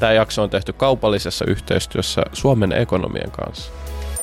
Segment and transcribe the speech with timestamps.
[0.00, 3.72] Tämä jakso on tehty kaupallisessa yhteistyössä Suomen ekonomien kanssa.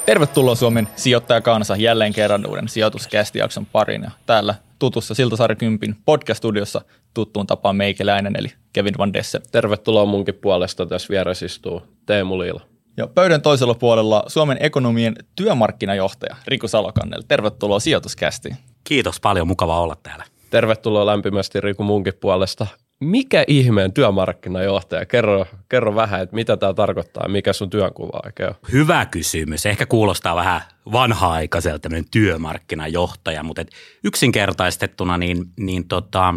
[0.05, 4.03] Tervetuloa Suomen sijoittajakansa jälleen kerran uuden sijoituskästijakson parin.
[4.03, 6.81] Ja täällä tutussa Siltasaari Kympin podcast-studiossa
[7.13, 9.41] tuttuun tapaan meikäläinen eli Kevin Van Desse.
[9.51, 10.85] Tervetuloa munkin puolesta.
[10.85, 12.61] Tässä vieressä istuu Teemu Liila.
[12.97, 17.21] Ja pöydän toisella puolella Suomen ekonomien työmarkkinajohtaja Riku Salokannel.
[17.27, 18.57] Tervetuloa sijoituskästiin.
[18.83, 20.25] Kiitos paljon, mukava olla täällä.
[20.49, 22.67] Tervetuloa lämpimästi Riku munkin puolesta.
[22.99, 25.05] Mikä ihmeen työmarkkinajohtaja?
[25.05, 28.55] Kerro, kerro vähän, että mitä tämä tarkoittaa, mikä sun työnkuva oikein on?
[28.71, 29.65] Hyvä kysymys.
[29.65, 33.71] Ehkä kuulostaa vähän vanha-aikaiselta tämmöinen työmarkkinajohtaja, mutta et
[34.03, 36.35] yksinkertaistettuna niin, niin tota,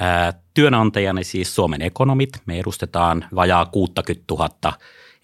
[0.00, 2.30] ää, työnantajani siis Suomen ekonomit.
[2.46, 4.48] Me edustetaan vajaa 60 000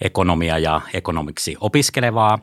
[0.01, 2.39] ekonomia ja ekonomiksi opiskelevaa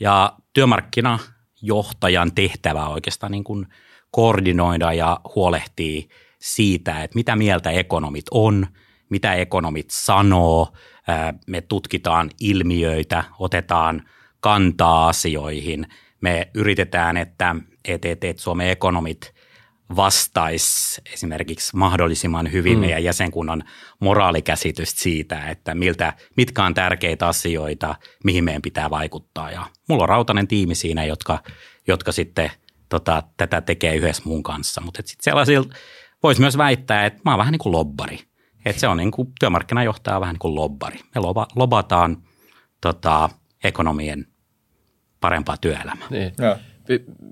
[0.00, 3.66] ja työmarkkinajohtajan tehtävä oikeastaan niin kuin
[4.10, 6.08] koordinoida ja huolehtii
[6.44, 8.66] siitä, että mitä mieltä ekonomit on,
[9.10, 10.72] mitä ekonomit sanoo,
[11.46, 14.02] me tutkitaan ilmiöitä, otetaan
[14.40, 15.86] kantaa asioihin,
[16.20, 19.34] me yritetään, että, että, että, että Suomen ekonomit
[19.96, 22.80] vastaisi esimerkiksi mahdollisimman hyvin mm.
[22.80, 23.64] meidän jäsenkunnan
[24.00, 29.50] moraalikäsitystä siitä, että miltä, mitkä on tärkeitä asioita, mihin meidän pitää vaikuttaa.
[29.50, 31.38] Ja mulla on rautainen tiimi siinä, jotka,
[31.86, 32.50] jotka sitten
[32.88, 34.80] tota, tätä tekee yhdessä mun kanssa.
[34.80, 35.74] Mutta sitten sellaisilla
[36.24, 38.18] voisi myös väittää, että mä oon vähän niin kuin lobbari.
[38.64, 40.98] Että se on niin kuin työmarkkinajohtaja vähän niin kuin lobbari.
[41.14, 42.16] Me loba, lobataan
[42.80, 43.30] tota,
[43.64, 44.26] ekonomien
[45.20, 46.06] parempaa työelämää.
[46.10, 46.32] Niin.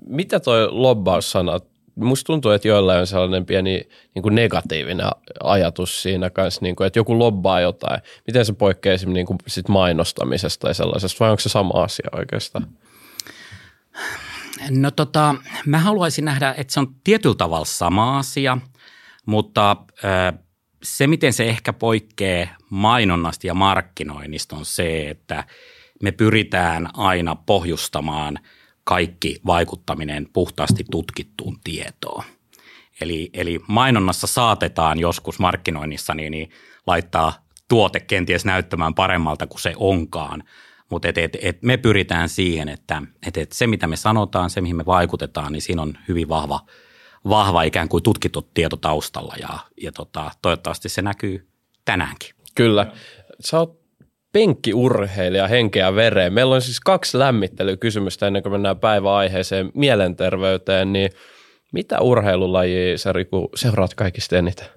[0.07, 1.59] Mitä toi lobbaussana
[1.95, 5.07] musta tuntuu, että joillain on sellainen pieni niin kuin negatiivinen
[5.43, 8.01] ajatus siinä kanssa, niin kuin, että joku lobbaa jotain.
[8.27, 12.09] Miten se poikkeaa esimerkiksi niin kuin sit mainostamisesta tai sellaisesta, vai onko se sama asia
[12.11, 12.67] oikeastaan?
[14.69, 15.35] No tota,
[15.65, 18.57] mä haluaisin nähdä, että se on tietyllä tavalla sama asia,
[19.25, 19.75] mutta
[20.83, 25.43] se, miten se ehkä poikkeaa mainonnasta ja markkinoinnista on se, että
[26.03, 28.39] me pyritään aina pohjustamaan–
[28.83, 32.23] kaikki vaikuttaminen puhtaasti tutkittuun tietoon.
[33.01, 36.49] Eli, eli mainonnassa saatetaan joskus markkinoinnissa niin, niin
[36.87, 37.33] laittaa
[37.67, 40.43] tuote kenties näyttämään paremmalta kuin se onkaan,
[40.89, 44.61] mutta et, et, et me pyritään siihen, että et, et se mitä me sanotaan, se
[44.61, 46.59] mihin me vaikutetaan, niin siinä on hyvin vahva,
[47.29, 51.47] vahva ikään kuin tutkittu tieto taustalla ja, ja tota, toivottavasti se näkyy
[51.85, 52.35] tänäänkin.
[52.55, 52.91] Kyllä.
[53.39, 53.83] Sä oot
[54.31, 56.33] penkkiurheilija henkeä vereen.
[56.33, 61.09] Meillä on siis kaksi lämmittelykysymystä ennen kuin mennään päiväaiheeseen mielenterveyteen, niin
[61.73, 64.67] mitä urheilulajia sä Riku seuraat kaikista eniten?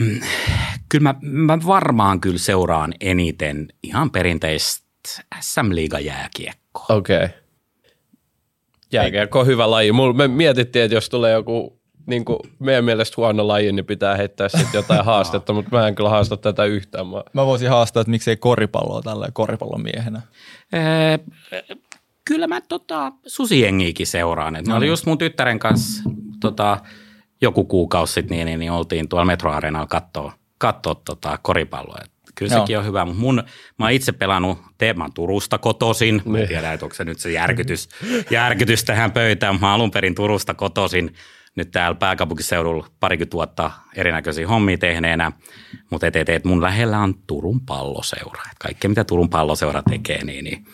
[0.00, 0.20] Mm,
[0.88, 4.82] kyllä mä, mä varmaan kyllä seuraan eniten ihan perinteistä
[5.40, 6.86] SM-liiga jääkiekkoa.
[6.88, 7.16] Okei.
[7.16, 7.41] Okay.
[8.92, 9.92] Jääkiekko on hyvä laji.
[9.92, 14.16] Mulla, me mietittiin, että jos tulee joku niin kuin meidän mielestä huono laji, niin pitää
[14.16, 17.06] heittää sitten jotain haastetta, mutta mä en kyllä haasta tätä yhtään.
[17.06, 20.22] Mä, mä voisin haastaa, että miksei koripalloa tällä koripallon miehenä.
[22.24, 24.56] Kyllä mä tota, susijengiikin seuraan.
[24.56, 24.76] Et no.
[24.76, 26.10] oli just mun tyttären kanssa
[26.40, 26.78] tota,
[27.42, 29.86] joku kuukausi sitten, niin, niin, niin, oltiin tuolla metroareenalla
[30.58, 31.98] katsoa, tota, koripalloa.
[32.04, 32.60] Et kyllä Joo.
[32.60, 33.42] sekin on hyvä, mutta mun,
[33.78, 36.22] mä oon itse pelannut, teeman Turusta kotosin.
[36.24, 37.88] Mä tiedän, että onko se nyt se järkytys,
[38.30, 39.60] järkytys tähän pöytään.
[39.60, 41.14] Mä alun perin Turusta kotosin
[41.56, 45.32] nyt täällä pääkaupunkiseudulla parikymmentä vuotta erinäköisiä hommia tehneenä,
[45.90, 48.42] mutta et, et, et mun lähellä on Turun palloseura.
[48.52, 50.64] Et kaikkea mitä Turun palloseura tekee, niin, niin,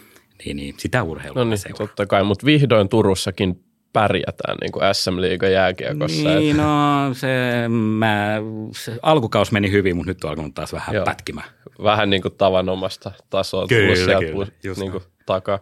[0.44, 1.78] niin, niin sitä urheilua No niin, seuraa.
[1.78, 6.28] totta kai, mutta vihdoin Turussakin pärjätään niin kuin SM Liiga jääkiekossa.
[6.28, 6.64] Niin, no
[7.12, 7.28] se,
[7.68, 8.36] mä,
[8.76, 11.04] se alkukaus meni hyvin, mutta nyt on alkanut taas vähän Joo.
[11.04, 11.48] pätkimään.
[11.82, 15.58] Vähän niin kuin tavanomasta tasoa kyllä, tullut sieltä kyllä, niin kuin takaa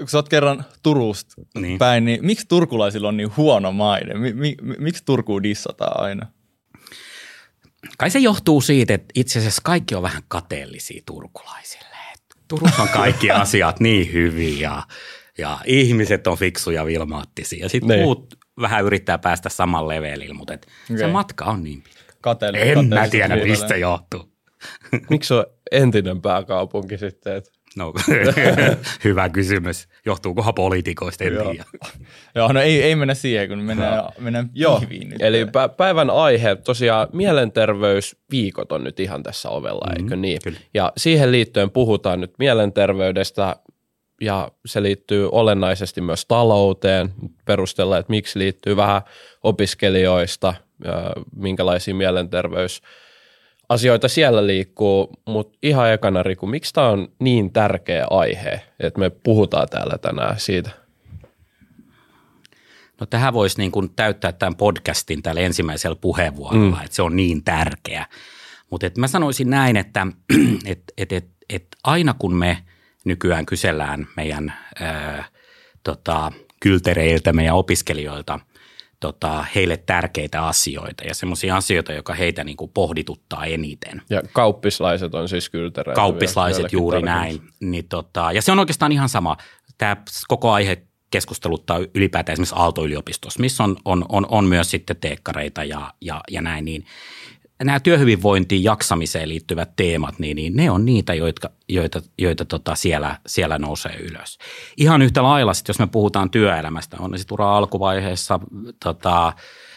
[0.00, 1.78] kun sä oot kerran Turusta niin.
[1.78, 4.14] päin, niin miksi turkulaisilla on niin huono maine?
[4.14, 6.26] Mi- mi- miksi Turkuun dissataan aina?
[7.98, 11.86] Kai se johtuu siitä, että itse asiassa kaikki on vähän kateellisia turkulaisille.
[12.48, 14.82] Turussa on kaikki asiat niin hyviä ja,
[15.40, 17.68] ja ihmiset on fiksuja vilmaattisia.
[17.68, 18.02] Sitten niin.
[18.02, 20.98] muut vähän yrittää päästä saman levelille, mutta et okay.
[20.98, 22.00] se matka on niin pitkä.
[22.54, 24.32] En mä tiedä, mistä se johtuu.
[25.10, 27.36] Miksi on entinen pääkaupunki sitten?
[27.36, 27.92] Että No,
[29.04, 29.88] hyvä kysymys.
[30.06, 31.64] Johtuukohan poliitikoista, en tiedä.
[32.34, 34.10] Joo, no ei, ei mennä siihen, kun mennään, no.
[34.18, 35.22] mennään Joo, nyt.
[35.22, 40.38] eli pä- päivän aihe, tosiaan mielenterveysviikot on nyt ihan tässä ovella, mm-hmm, eikö niin?
[40.44, 40.58] Kyllä.
[40.74, 43.56] Ja siihen liittyen puhutaan nyt mielenterveydestä,
[44.20, 47.14] ja se liittyy olennaisesti myös talouteen,
[47.44, 49.02] perustella, että miksi liittyy vähän
[49.42, 50.54] opiskelijoista,
[51.36, 52.82] minkälaisia mielenterveys
[53.68, 59.10] asioita siellä liikkuu, mutta ihan ekana Riku, miksi tämä on niin tärkeä aihe, että me
[59.10, 60.70] puhutaan täällä tänään siitä?
[63.00, 66.84] No tähän voisi niin kuin täyttää tämän podcastin tällä ensimmäisellä puheenvuorolla, mm.
[66.84, 68.06] että se on niin tärkeä.
[68.70, 70.06] Mutta mä sanoisin näin, että
[70.66, 72.58] et, et, et, et aina kun me
[73.04, 75.24] nykyään kysellään meidän ää,
[75.84, 78.40] tota, kyltereiltä, meidän opiskelijoilta
[79.00, 84.02] tota, heille tärkeitä asioita ja semmoisia asioita, jotka heitä niin kuin pohdituttaa eniten.
[84.10, 85.96] Ja kauppislaiset on siis kyltereitä.
[85.96, 87.40] Kauppislaiset juuri näin.
[87.60, 89.36] Niin, tota, ja se on oikeastaan ihan sama.
[89.78, 89.96] Tämä
[90.28, 95.94] koko aihe keskusteluttaa ylipäätään esimerkiksi Aalto-yliopistossa, missä on, on, on, on myös sitten teekkareita ja,
[96.00, 96.84] ja, ja näin, niin
[97.64, 103.18] nämä työhyvinvointiin, jaksamiseen liittyvät teemat, niin, niin ne on niitä, joita, joita, joita tota siellä,
[103.26, 104.38] siellä nousee ylös.
[104.76, 108.40] Ihan yhtä lailla sit, jos me puhutaan työelämästä, on sitten ura alkuvaiheessa,
[108.84, 109.32] tota,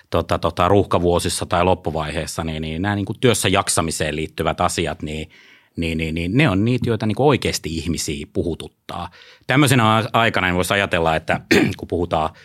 [0.09, 5.29] tota, tota, ruuhkavuosissa tai loppuvaiheessa, niin, niin nämä niin kuin työssä jaksamiseen liittyvät asiat, niin,
[5.75, 9.09] niin, niin, niin ne on niitä, joita niin oikeasti ihmisiä puhututtaa.
[9.47, 11.39] Tämmöisenä aikana niin voisi ajatella, että
[11.77, 12.29] kun puhutaan–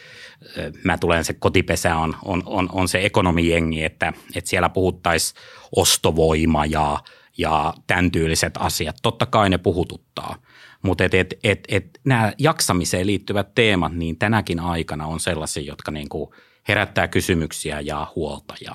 [0.85, 5.41] mä tulen se kotipesä on, on, on, on se ekonomijengi, että, että siellä puhuttaisiin
[5.77, 6.99] ostovoima ja,
[7.39, 8.97] ja tämän tyyliset asiat.
[9.03, 10.37] Totta kai ne puhututtaa,
[10.83, 15.91] mutta et, et, et, et, nämä jaksamiseen liittyvät teemat niin tänäkin aikana on sellaisia, jotka
[15.91, 16.31] niin kuin
[16.69, 18.55] herättää kysymyksiä ja huolta.
[18.65, 18.75] Ja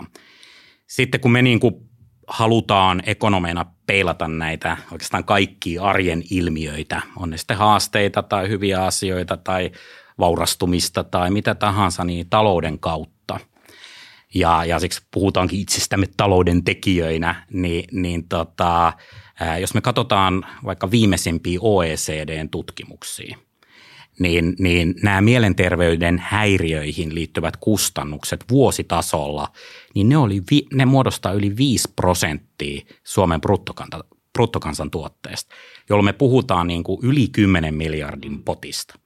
[0.88, 1.75] sitten kun me niin kuin
[2.27, 9.38] halutaan ekonomeina peilata näitä oikeastaan kaikkia arjen ilmiöitä, on ne sitten haasteita tai hyviä asioita
[9.38, 9.71] tai
[10.19, 13.39] vaurastumista tai mitä tahansa niin talouden kautta.
[14.36, 18.94] Ja, ja siksi puhutaankin itsestämme talouden tekijöinä, niin, niin tota,
[19.60, 23.38] jos me katsotaan vaikka viimeisimpiä OECDn tutkimuksia,
[24.19, 29.48] niin, niin nämä mielenterveyden häiriöihin liittyvät kustannukset vuositasolla,
[29.95, 30.42] niin ne, oli,
[30.74, 33.42] ne muodostaa yli 5 prosenttia Suomen
[34.33, 35.56] bruttokansantuotteesta,
[35.89, 39.00] jolloin me puhutaan niin kuin yli 10 miljardin potista.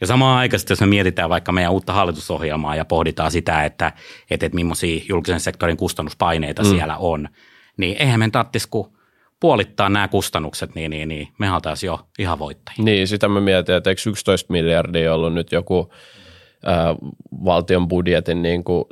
[0.00, 3.92] Ja samaan aikaan, jos me mietitään vaikka meidän uutta hallitusohjelmaa ja pohditaan sitä, että,
[4.30, 6.68] että, että millaisia julkisen sektorin kustannuspaineita mm.
[6.68, 7.28] siellä on,
[7.76, 8.88] niin eihän me tarvitsisi kuin
[9.40, 12.84] puolittaa nämä kustannukset, niin, niin, niin me oltaisiin jo ihan voittajia.
[12.84, 15.92] Niin, sitä mä mietin, että eikö 11 miljardia ollut nyt joku
[16.68, 16.96] äh,
[17.44, 18.84] valtion budjetin niin kuin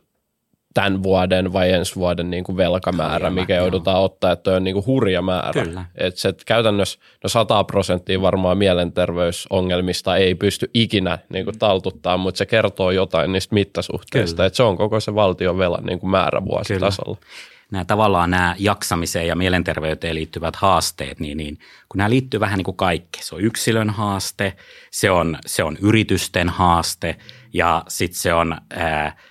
[0.74, 4.04] tämän vuoden vai ensi vuoden niin kuin velkamäärä, Kyllä, mikä joudutaan joo.
[4.04, 5.64] ottaa, että on niin kuin hurja määrä.
[5.64, 5.84] Kyllä.
[5.94, 12.16] Et se, että käytännössä no 100 prosenttia varmaan mielenterveysongelmista ei pysty ikinä niin kuin taltuttaa,
[12.16, 16.10] mutta se kertoo jotain niistä mittasuhteista, että se on koko se valtion velan niin kuin
[16.10, 17.16] määrä vuositasolla.
[17.16, 17.32] Kyllä.
[17.70, 21.58] Nämä tavallaan nämä jaksamiseen ja mielenterveyteen liittyvät haasteet, niin, niin
[21.88, 23.24] kun nämä liittyy vähän niin kuin kaikki.
[23.24, 24.56] Se on yksilön haaste,
[24.90, 27.16] se on, se on yritysten haaste
[27.52, 29.16] ja sitten se on ää,–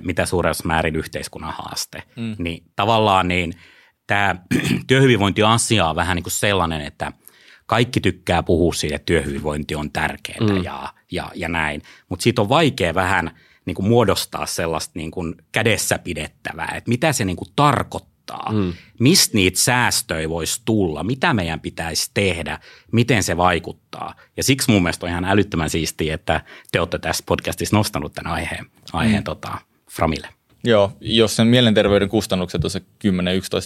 [0.00, 2.02] mitä suuressa määrin yhteiskunnan haaste.
[2.16, 2.36] Mm.
[2.38, 3.52] Niin tavallaan niin
[4.06, 4.36] tämä
[4.86, 7.12] työhyvinvointiasia on vähän niin kuin sellainen, että
[7.66, 10.62] kaikki tykkää puhua siitä, että työhyvinvointi on tärkeää mm.
[10.64, 13.30] ja, ja, ja näin, mutta siitä on vaikea vähän
[13.66, 18.13] niin kuin muodostaa sellaista niin kuin kädessä pidettävää, että mitä se niin kuin tarkoittaa
[18.52, 18.72] Mm.
[19.00, 22.58] Mistä niitä säästöjä voisi tulla, mitä meidän pitäisi tehdä,
[22.92, 24.14] miten se vaikuttaa.
[24.36, 26.40] Ja siksi mun mielestä on ihan älyttömän siistiä, että
[26.72, 29.24] te olette tässä podcastissa nostanut tämän aiheen, aiheen mm.
[29.24, 29.58] tota,
[29.90, 30.28] Framille.
[30.66, 32.82] Joo, jos sen mielenterveyden kustannukset on se 10-11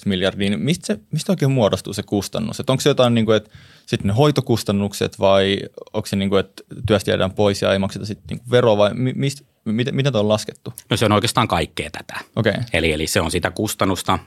[0.06, 2.61] miljardia, niin mistä, se, mistä oikein muodostuu se kustannus?
[2.61, 3.50] Et onko se jotain, niin kuin, että
[3.87, 5.58] sitten ne hoitokustannukset vai
[5.93, 8.90] onko se niin kuin, että työstä jäädään pois ja ei makseta sitten niin veroa vai
[8.94, 10.75] mistä, miten, miten on laskettu?
[10.90, 12.20] No se on oikeastaan kaikkea tätä.
[12.37, 12.54] Okay.
[12.72, 14.18] Eli, eli se on sitä kustannusta,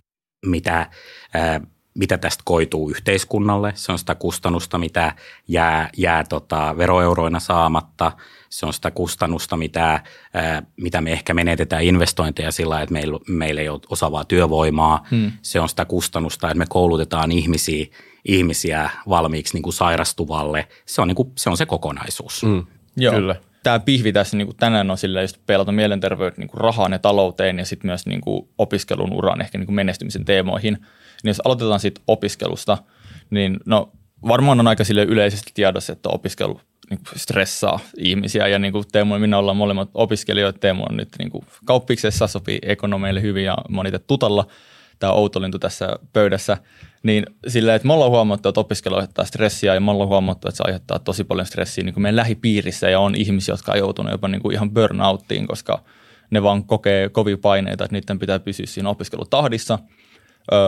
[0.46, 0.90] mitä,
[1.34, 1.62] ää,
[1.94, 3.72] mitä tästä koituu yhteiskunnalle.
[3.76, 5.16] Se on sitä kustannusta, mitä
[5.48, 8.12] jää, jää tota veroeuroina saamatta.
[8.50, 13.62] Se on sitä kustannusta, mitä, ää, mitä me ehkä menetetään investointeja sillä, että meillä, meillä
[13.62, 15.06] ei ole osaavaa työvoimaa.
[15.12, 15.32] Hmm.
[15.42, 17.86] Se on sitä kustannusta, että me koulutetaan ihmisiä,
[18.26, 20.68] ihmisiä valmiiksi niin kuin sairastuvalle.
[20.86, 22.42] Se on, niin kuin, se, on se kokonaisuus.
[22.42, 22.66] Hmm.
[22.98, 23.16] Joo.
[23.16, 26.92] Kyllä tämä pihvi tässä niin kuin tänään on silleen just peilata mielenterveyttä niin kuin rahaan
[26.92, 30.74] ja talouteen ja sitten myös niin kuin opiskelun uran ehkä niin kuin menestymisen teemoihin.
[31.24, 32.78] Niin jos aloitetaan sitten opiskelusta,
[33.30, 33.92] niin no
[34.28, 38.86] varmaan on aika sille yleisesti tiedossa, että opiskelu niin kuin stressaa ihmisiä ja niin kuin
[38.92, 40.60] Teemu ja minä ollaan molemmat opiskelijoita.
[40.60, 44.48] Teemu on nyt niin kuin kauppiksessa, sopii ekonomeille hyvin ja monite tutalla
[45.02, 46.58] tämä outolintu tässä pöydässä–
[47.04, 50.58] niin sillä, että me ollaan huomattu, että opiskelu aiheuttaa stressiä ja me ollaan huomattu, että
[50.58, 54.12] se aiheuttaa tosi paljon stressiä niin kuin meidän lähipiirissä ja on ihmisiä, jotka on joutunut
[54.12, 55.84] jopa niin kuin ihan burnouttiin, koska
[56.30, 59.80] ne vaan kokee kovia paineita, että niiden pitää pysyä siinä opiskelutahdissa.
[60.52, 60.60] Öö,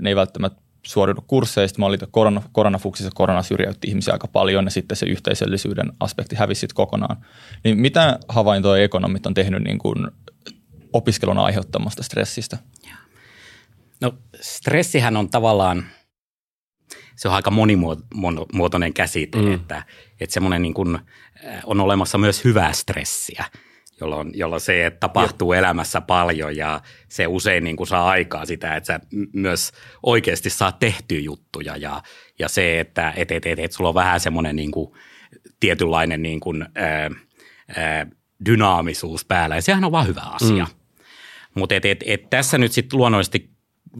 [0.00, 1.78] ne ei välttämättä suoriudu kursseista.
[1.78, 6.66] Mä olin korona, koronafuksissa, korona syrjäytti ihmisiä aika paljon ja sitten se yhteisöllisyyden aspekti hävisi
[6.74, 7.16] kokonaan.
[7.64, 10.06] Niin mitä havaintoja ekonomit on tehnyt niin kuin
[10.92, 12.58] opiskelun aiheuttamasta stressistä?
[14.02, 15.84] No stressihän on tavallaan,
[17.16, 19.52] se on aika monimuotoinen käsite, mm.
[19.52, 19.82] että,
[20.20, 20.98] että semmoinen niin kuin,
[21.64, 23.44] on olemassa myös hyvää stressiä,
[24.00, 25.58] jolloin, jolloin se että tapahtuu Jep.
[25.58, 29.00] elämässä paljon ja se usein niin kuin saa aikaa sitä, että sä
[29.32, 32.02] myös oikeasti saa tehtyä juttuja ja,
[32.38, 34.92] ja se, että et, et, et, et sulla on vähän semmoinen niin kuin
[35.60, 37.10] tietynlainen niin kuin, ää,
[37.76, 38.06] ää,
[38.46, 40.64] dynaamisuus päällä ja sehän on vaan hyvä asia.
[40.64, 41.06] Mm.
[41.54, 43.52] Mutta et, et, et tässä nyt sitten luonnollisesti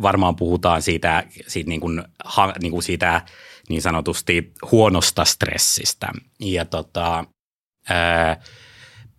[0.03, 3.23] varmaan puhutaan siitä, siitä, niin kuin, ha, niin kuin siitä
[3.69, 6.09] niin sanotusti huonosta stressistä.
[6.41, 7.25] Ja tota,
[7.89, 8.41] ää,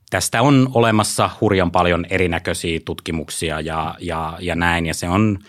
[0.09, 5.39] tästä on olemassa hurjan paljon erinäköisiä tutkimuksia ja, ja, ja näin, ja se on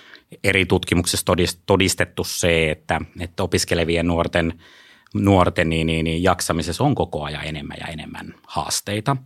[0.44, 1.26] eri tutkimuksissa
[1.66, 4.61] todistettu se, että, että opiskelevien nuorten,
[5.14, 9.16] nuorten niin, niin, niin jaksamisessa on koko ajan enemmän ja enemmän haasteita.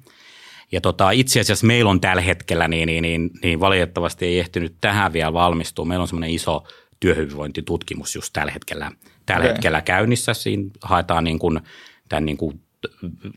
[0.72, 4.74] Ja tota, itse asiassa meillä on tällä hetkellä, niin, niin, niin, niin valitettavasti ei ehtinyt
[4.80, 5.84] tähän vielä valmistua.
[5.84, 6.64] Meillä on semmoinen iso
[7.00, 8.92] työhyvinvointitutkimus just tällä hetkellä,
[9.26, 9.52] tällä okay.
[9.52, 10.34] hetkellä käynnissä.
[10.34, 11.60] Siinä haetaan niin kuin,
[12.08, 12.60] tämän niin kuin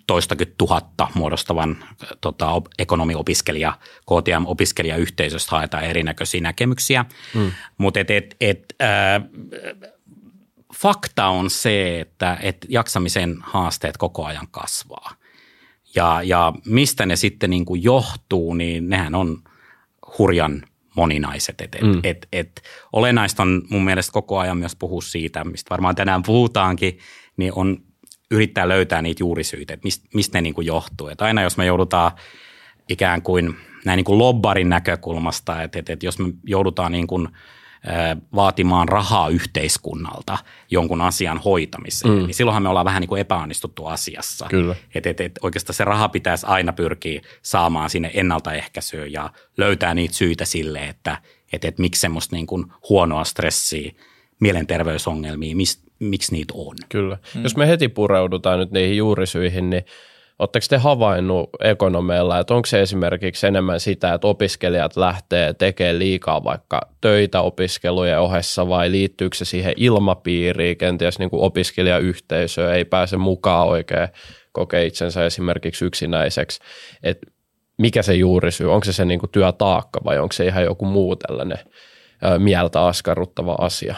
[0.07, 1.83] toistakymmentä tuhatta muodostavan
[2.21, 7.05] tota, ekonomiopiskelija, KTM-opiskelijayhteisöstä haetaan erinäköisiä näkemyksiä.
[7.35, 7.51] Mm.
[7.77, 9.23] Mutta et, et, et, äh,
[10.75, 15.20] fakta on se, että et jaksamisen haasteet koko ajan kasvaa.
[15.95, 19.37] Ja, ja mistä ne sitten niin kuin johtuu, niin nehän on
[20.17, 20.63] hurjan
[20.95, 21.61] moninaiset.
[21.61, 21.99] Et, et, mm.
[22.03, 22.61] et, et,
[22.93, 26.99] olennaista on mun mielestä koko ajan myös puhua siitä, mistä varmaan tänään puhutaankin,
[27.37, 27.77] niin on
[28.31, 31.07] yrittää löytää niitä juurisyitä, että mistä, mistä ne niin kuin johtuu.
[31.07, 32.11] Et aina jos me joudutaan
[32.89, 33.55] ikään kuin
[33.85, 37.27] näin niin kuin lobbarin näkökulmasta, että, että, että jos me joudutaan niin kuin–
[38.35, 40.37] vaatimaan rahaa yhteiskunnalta
[40.71, 42.19] jonkun asian hoitamiseen, mm.
[42.19, 44.45] niin silloinhan me ollaan vähän niin kuin epäonnistuttu asiassa.
[44.49, 44.75] Kyllä.
[44.95, 50.13] Et, et, et oikeastaan se raha pitäisi aina pyrkiä saamaan sinne ennaltaehkäisyyn ja löytää niitä
[50.13, 51.17] syitä sille, että
[51.53, 53.91] et, et miksi semmoista niin kuin huonoa stressiä,
[54.39, 56.75] mielenterveysongelmia, mist, miksi niitä on.
[56.89, 57.17] Kyllä.
[57.35, 57.43] Mm.
[57.43, 59.85] Jos me heti pureudutaan nyt niihin juurisyihin, niin
[60.41, 66.43] Oletteko te havainnut ekonomeilla, että onko se esimerkiksi enemmän sitä, että opiskelijat lähtee tekemään liikaa
[66.43, 73.17] vaikka töitä opiskelujen ohessa vai liittyykö se siihen ilmapiiriin, kenties niin kuin opiskelijayhteisö ei pääse
[73.17, 74.07] mukaan oikein
[74.51, 76.59] kokee itsensä esimerkiksi yksinäiseksi,
[77.03, 77.27] että
[77.77, 81.15] mikä se juurisyy, onko se se niin kuin työtaakka vai onko se ihan joku muu
[81.15, 81.59] tällainen
[82.37, 83.95] mieltä askarruttava asia?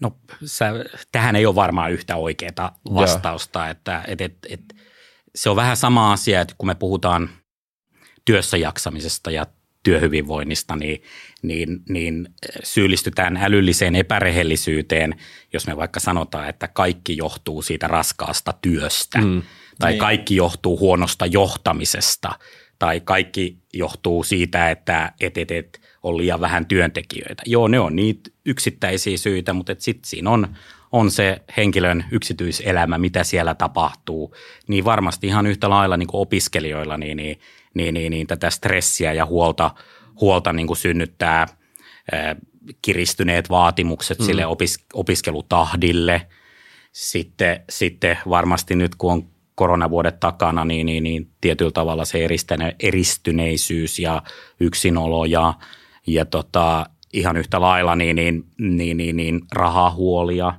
[0.00, 0.72] No sä,
[1.12, 3.70] tähän ei ole varmaan yhtä oikeaa vastausta, yeah.
[3.70, 4.60] että et, et, et,
[5.34, 7.30] se on vähän sama asia, että kun me puhutaan
[8.24, 9.46] työssä jaksamisesta ja
[9.82, 11.02] työhyvinvoinnista, niin,
[11.42, 12.28] niin, niin
[12.62, 15.14] syyllistytään älylliseen epärehellisyyteen,
[15.52, 19.42] jos me vaikka sanotaan, että kaikki johtuu siitä raskaasta työstä, mm,
[19.78, 20.00] tai niin.
[20.00, 22.38] kaikki johtuu huonosta johtamisesta,
[22.78, 27.42] tai kaikki johtuu siitä, että et, et, et, on liian vähän työntekijöitä.
[27.46, 30.48] Joo, ne on niitä yksittäisiä syitä, mutta sitten siinä on,
[30.92, 34.34] on se henkilön yksityiselämä, mitä siellä tapahtuu,
[34.68, 37.40] niin varmasti ihan yhtä lailla niin kuin opiskelijoilla niin, niin,
[37.74, 39.70] niin, niin, niin tätä stressiä ja huolta,
[40.20, 42.36] huolta niin kuin synnyttää äh,
[42.82, 44.24] kiristyneet vaatimukset mm.
[44.24, 46.26] sille opis, opiskelutahdille.
[46.92, 52.28] Sitten, sitten varmasti nyt, kun on koronavuodet takana, niin, niin, niin tietyllä tavalla se
[52.78, 54.22] eristyneisyys ja
[54.60, 55.54] yksinolo ja
[56.08, 60.54] ja tota, ihan yhtä lailla niin, niin, niin, niin, niin rahahuolia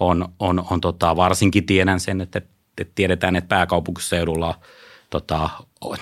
[0.00, 2.38] on, on, on tota, varsinkin tiedän sen, että,
[2.78, 4.60] että tiedetään, että pääkaupunkiseudulla
[5.10, 5.50] tota,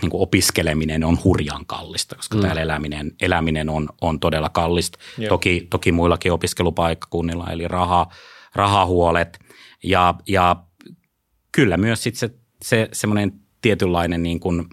[0.02, 2.42] niin kuin opiskeleminen on hurjan kallista, koska mm.
[2.42, 4.98] täällä eläminen, eläminen on, on todella kallista.
[5.28, 8.06] Toki, toki muillakin opiskelupaikkakunnilla, eli raha,
[8.54, 9.38] rahahuolet
[9.82, 10.56] ja, ja
[11.52, 12.30] kyllä myös sit se,
[12.62, 13.32] se semmoinen
[13.62, 14.68] tietynlainen niin kuin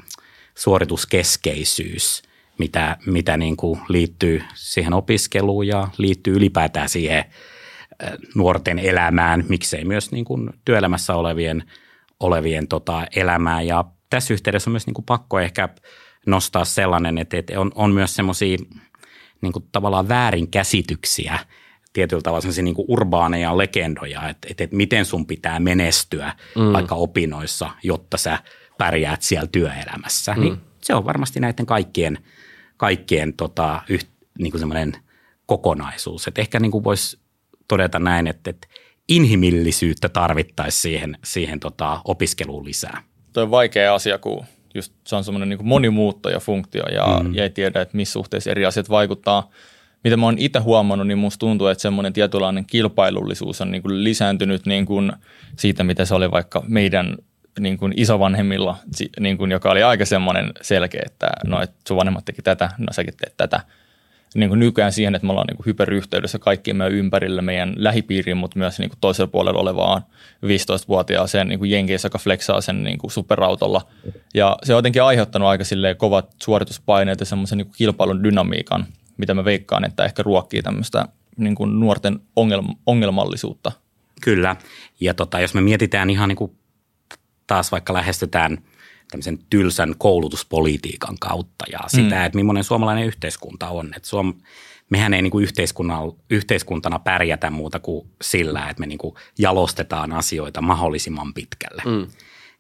[0.55, 2.21] suorituskeskeisyys–
[2.57, 7.25] mitä, mitä niin kuin liittyy siihen opiskeluun ja liittyy ylipäätään siihen
[8.35, 11.63] nuorten elämään, miksei myös niin kuin työelämässä olevien,
[12.19, 13.67] olevien tota elämään.
[13.67, 15.69] Ja tässä yhteydessä on myös niin kuin pakko ehkä
[16.25, 18.57] nostaa sellainen, että, että on, on myös semmoisia
[19.41, 21.39] niin kuin tavallaan väärinkäsityksiä,
[21.93, 26.73] tietyllä tavalla sellaisia niin urbaaneja legendoja, että, että, että miten sun pitää menestyä mm.
[26.73, 28.39] vaikka opinnoissa, jotta sä
[28.77, 30.33] pärjäät siellä työelämässä.
[30.33, 30.41] Mm.
[30.41, 32.17] Niin se on varmasti näiden kaikkien–
[32.81, 34.07] kaikkien tota, yht,
[34.39, 34.93] niin kuin semmoinen
[35.45, 36.27] kokonaisuus.
[36.27, 37.19] Et ehkä niin kuin voisi
[37.67, 38.67] todeta näin, että, että
[39.09, 43.03] inhimillisyyttä tarvittaisiin siihen, siihen tota, opiskeluun lisää.
[43.33, 44.45] Tuo on vaikea asia, kun
[44.75, 47.35] just se on semmoinen niin monimuuttajafunktio ja, mm.
[47.35, 49.49] ja ei tiedä, että missä suhteessa eri asiat vaikuttaa.
[50.03, 54.03] Mitä mä oon itse huomannut, niin musta tuntuu, että semmoinen tietynlainen kilpailullisuus on niin kuin
[54.03, 55.11] lisääntynyt niin kuin
[55.57, 57.17] siitä, mitä se oli vaikka meidän
[57.59, 58.77] niin kuin isovanhemmilla,
[59.19, 62.87] niin kuin, joka oli aika semmoinen selkeä, että no, että sun vanhemmat teki tätä, no
[62.91, 63.61] säkin teet tätä.
[64.35, 68.37] niin kuin nykyään siihen, että me ollaan niin kuin hyperyhteydessä kaikkien meidän ympärillä, meidän lähipiiriin,
[68.37, 70.01] mutta myös niin kuin toisella puolella olevaan
[70.45, 73.81] 15-vuotiaaseen niin kuin jenkeissä, joka flexaa sen niin kuin superautolla.
[74.33, 75.63] Ja se on jotenkin aiheuttanut aika
[75.97, 78.85] kovat suorituspaineet ja semmoisen niin kilpailun dynamiikan,
[79.17, 83.71] mitä mä veikkaan, että ehkä ruokkii tämmöistä niin kuin nuorten ongelm- ongelmallisuutta.
[84.21, 84.55] Kyllä.
[84.99, 86.51] Ja tota, jos me mietitään ihan niin kuin
[87.47, 88.57] taas vaikka lähestytään–
[89.11, 92.25] tämmöisen tylsän koulutuspolitiikan kautta ja sitä, mm.
[92.25, 93.93] että millainen suomalainen yhteiskunta on.
[93.95, 94.33] Että Suom,
[94.89, 95.47] mehän ei niin kuin
[96.29, 101.83] yhteiskuntana pärjätä muuta kuin sillä, että me niin kuin jalostetaan asioita mahdollisimman pitkälle.
[101.85, 102.07] Mm.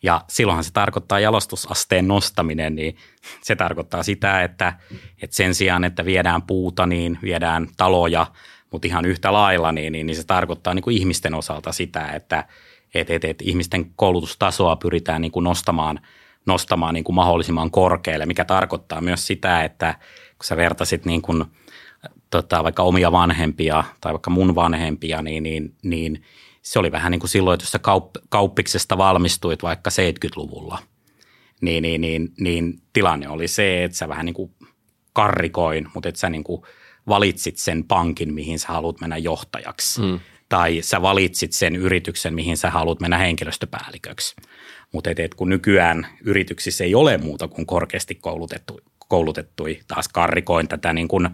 [0.03, 2.97] Ja silloinhan se tarkoittaa jalostusasteen nostaminen, niin
[3.41, 4.73] se tarkoittaa sitä, että,
[5.21, 8.27] että sen sijaan, että viedään puuta, niin viedään taloja,
[8.71, 12.45] mutta ihan yhtä lailla, niin, niin, niin se tarkoittaa niin kuin ihmisten osalta sitä, että
[12.93, 15.99] et, et, et ihmisten koulutustasoa pyritään niin kuin nostamaan–
[16.45, 19.95] nostamaan niin kuin mahdollisimman korkealle, mikä tarkoittaa myös sitä, että
[20.37, 21.45] kun sä vertasit niin kuin,
[22.29, 26.23] tota, vaikka omia vanhempia tai vaikka mun vanhempia, niin, niin, niin
[26.61, 30.79] se oli vähän niin kuin silloin, että jos sä kaup- kauppiksesta valmistuit vaikka 70-luvulla,
[31.61, 34.51] niin, niin, niin, niin tilanne oli se, että sä vähän niin kuin
[35.13, 36.61] karrikoin, mutta että sä niin kuin
[37.07, 40.01] valitsit sen pankin, mihin sä haluat mennä johtajaksi.
[40.01, 40.19] Mm.
[40.51, 44.35] Tai sä valitsit sen yrityksen, mihin sä haluat mennä henkilöstöpäälliköksi.
[44.91, 50.67] Mutta et, et kun nykyään yrityksissä ei ole muuta kuin korkeasti koulutettu, koulutettui, taas karrikoin
[50.67, 51.29] tätä niin kuin,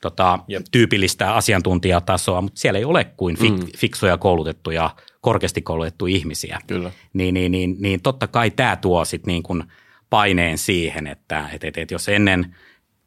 [0.00, 0.38] tota,
[0.70, 3.66] tyypillistä asiantuntijatasoa, mutta siellä ei ole kuin fik, mm.
[3.76, 6.58] fiksuja koulutettuja, korkeasti koulutettuja ihmisiä.
[6.66, 6.92] Kyllä.
[7.12, 9.64] Niin, niin, niin, niin totta kai tämä tuo sit niin kuin
[10.10, 12.56] paineen siihen, että et, et, et jos ennen,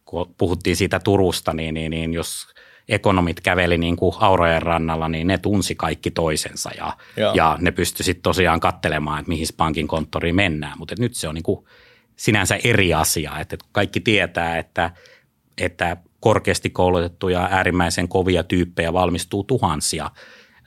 [0.05, 2.47] kun puhuttiin siitä Turusta, niin, niin, niin jos–
[2.89, 6.97] ekonomit käveli niin kuin Aurojen rannalla, niin ne tunsi kaikki toisensa ja,
[7.33, 10.77] ja ne pystyi sitten tosiaan katselemaan, että mihin pankin konttoriin mennään.
[10.77, 11.65] Mutta nyt se on niin kuin
[12.15, 14.91] sinänsä eri asia, että kaikki tietää, että,
[15.57, 20.11] että korkeasti koulutettuja äärimmäisen kovia tyyppejä valmistuu tuhansia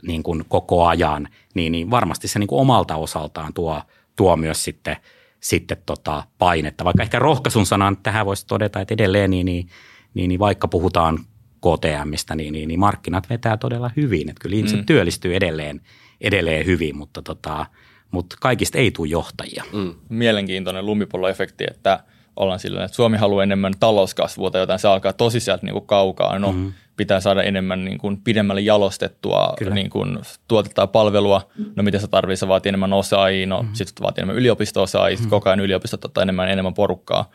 [0.02, 3.83] niin kuin koko ajan, niin, niin varmasti se niin kuin omalta osaltaan tuo,
[4.17, 4.97] tuo myös sitten,
[5.41, 6.85] sitten tota painetta.
[6.85, 9.69] Vaikka ehkä rohkaisun sanan tähän voisi todeta, että edelleen niin, niin,
[10.14, 11.19] niin, niin vaikka puhutaan
[11.62, 14.31] KTMistä, niin, niin, niin markkinat vetää todella hyvin.
[14.31, 14.87] Että kyllä ihmiset mm.
[14.87, 15.81] työllistyy edelleen,
[16.20, 17.66] edelleen hyvin, mutta, tota,
[18.11, 19.64] mutta kaikista ei tule johtajia.
[19.72, 19.94] Mm.
[20.09, 22.05] Mielenkiintoinen lumipalloefekti, että
[22.37, 25.87] ollaan sillä että Suomi haluaa enemmän talouskasvua tai jotain, se alkaa tosi sieltä niin kuin
[25.87, 26.38] kaukaa.
[26.38, 26.72] No, mm-hmm.
[26.96, 31.51] pitää saada enemmän niin kuin pidemmälle jalostettua niin kuin tuotettaa palvelua.
[31.77, 33.75] No mitä se tarvitsee, se vaatii enemmän osaajia, no mm-hmm.
[33.75, 35.31] sitten vaatii enemmän yliopisto-osaajia, mm-hmm.
[35.31, 37.31] koko ajan yliopistot ottaa enemmän enemmän porukkaa.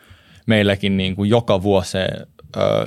[0.46, 2.08] Meilläkin niin kuin joka vuosi se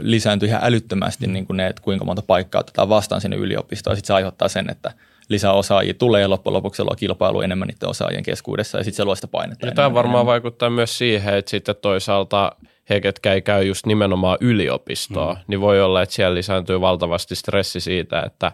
[0.01, 3.96] lisääntyi ihan älyttömästi niin kuin ne, että kuinka monta paikkaa otetaan vastaan sinne yliopistoon.
[3.96, 4.92] Sitten se aiheuttaa sen, että
[5.29, 9.05] lisää osaajia tulee ja loppujen lopuksi on kilpailu enemmän niiden osaajien keskuudessa ja sitten se
[9.05, 9.66] luo sitä painetta.
[9.66, 10.27] Ja tämä varmaan enemmän.
[10.27, 12.53] vaikuttaa myös siihen, että sitten toisaalta
[12.90, 15.40] he, ketkä ei käy just nimenomaan yliopistoa, mm.
[15.46, 18.53] niin voi olla, että siellä lisääntyy valtavasti stressi siitä, että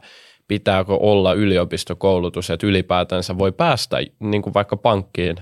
[0.48, 5.36] pitääkö olla yliopistokoulutus, että ylipäätänsä voi päästä niin kuin vaikka pankkiin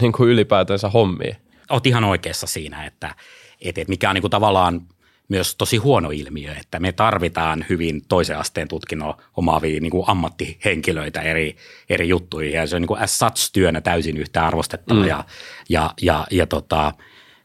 [0.00, 1.36] niin kuin ylipäätänsä hommiin.
[1.70, 3.14] Olet ihan oikeassa siinä, että,
[3.60, 4.80] että mikä on niin kuin tavallaan–
[5.28, 11.20] myös tosi huono ilmiö, että me tarvitaan hyvin toisen asteen tutkinnon omaavia niin kuin ammattihenkilöitä
[11.20, 11.56] eri,
[11.88, 15.06] eri juttuihin ja se on niin kuin as such työnä täysin yhtä arvostettava mm.
[15.06, 15.24] ja,
[15.68, 16.92] ja, ja, ja tota,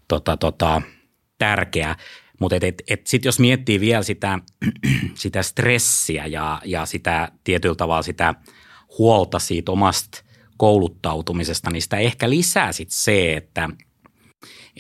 [0.07, 0.81] tota, tota,
[1.37, 1.95] tärkeä.
[2.39, 4.39] Mutta et, et, et sitten jos miettii vielä sitä,
[5.13, 8.35] sitä stressiä ja, ja sitä tietyllä tavalla sitä
[8.97, 10.23] huolta siitä omasta
[10.57, 13.69] kouluttautumisesta, niin sitä ehkä lisää sit se, että–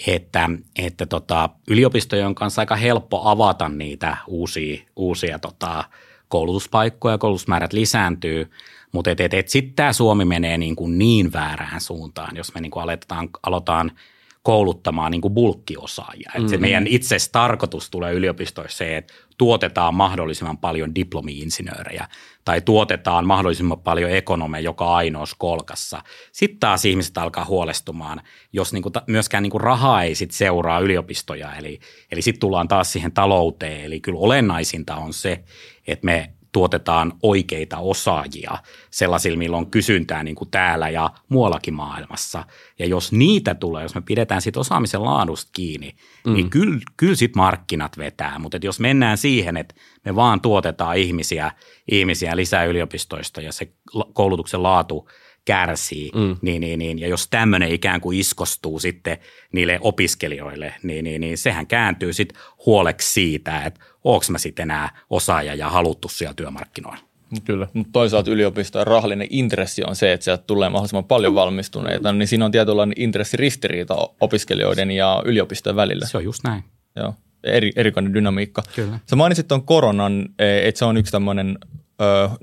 [0.07, 5.83] että, että tota, yliopistojen kanssa aika helppo avata niitä uusia, uusia tota,
[6.27, 8.51] koulutuspaikkoja, koulutusmäärät lisääntyy,
[8.91, 12.61] mutta et, et, et sitten tämä Suomi menee niin, kuin niin väärään suuntaan, jos me
[12.61, 13.91] niin kuin aletaan, aloitetaan–
[14.43, 16.31] kouluttamaan niin kuin bulkkiosaajia.
[16.33, 16.49] Mm-hmm.
[16.49, 22.07] se meidän itse tarkoitus tulee yliopistoissa se, että tuotetaan mahdollisimman paljon diplomi-insinöörejä
[22.45, 26.01] tai tuotetaan mahdollisimman paljon ekonomeja joka ainoassa kolkassa.
[26.31, 28.21] Sitten taas ihmiset alkaa huolestumaan,
[28.53, 31.79] jos niin kuin, myöskään niin kuin rahaa ei sit seuraa yliopistoja, eli,
[32.11, 33.83] eli sitten tullaan taas siihen talouteen.
[33.83, 35.43] Eli kyllä olennaisinta on se,
[35.87, 38.57] että me tuotetaan oikeita osaajia
[38.91, 42.43] sellaisilla, millä on kysyntää niin kuin täällä ja muuallakin maailmassa.
[42.79, 46.33] Ja jos niitä tulee, jos me pidetään sit osaamisen laadusta kiinni, niin mm.
[46.33, 48.39] niin kyllä, kyllä sit markkinat vetää.
[48.39, 51.51] Mutta jos mennään siihen, että me vaan tuotetaan ihmisiä,
[51.91, 53.67] ihmisiä lisää yliopistoista ja se
[54.13, 55.09] koulutuksen laatu
[55.45, 56.37] kärsii, mm.
[56.41, 59.17] niin, niin, niin, ja jos tämmöinen ikään kuin iskostuu sitten
[59.51, 64.89] niille opiskelijoille, niin, niin, niin sehän kääntyy sitten huoleksi siitä, että onko mä sitten enää
[65.09, 67.03] osaaja ja haluttu siellä työmarkkinoilla.
[67.45, 72.27] Kyllä, mutta toisaalta yliopistojen rahallinen intressi on se, että sieltä tulee mahdollisimman paljon valmistuneita, niin
[72.27, 76.05] siinä on tietynlainen intressiristiriita opiskelijoiden ja yliopistojen välillä.
[76.05, 76.63] Se on just näin.
[76.95, 77.13] Joo.
[77.43, 78.63] eri, erikoinen dynamiikka.
[78.75, 78.99] Kyllä.
[79.09, 81.57] Sä mainitsit tuon koronan, e, että se on yksi tämmöinen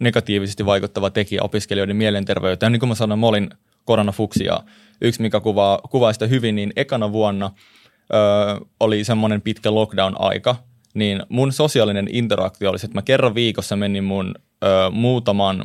[0.01, 2.73] negatiivisesti vaikuttava tekijä opiskelijoiden mielenterveyteen.
[2.73, 3.51] Niin kuin mä sanoin, mä olin
[3.85, 4.63] koronafuksi ja
[5.01, 7.51] yksi, mikä kuvaa, kuvaa sitä hyvin, niin ekana vuonna
[8.15, 10.57] ö, oli semmoinen pitkä lockdown-aika,
[10.95, 15.65] niin mun sosiaalinen interaktio oli, että mä kerran viikossa menin mun ö, muutaman,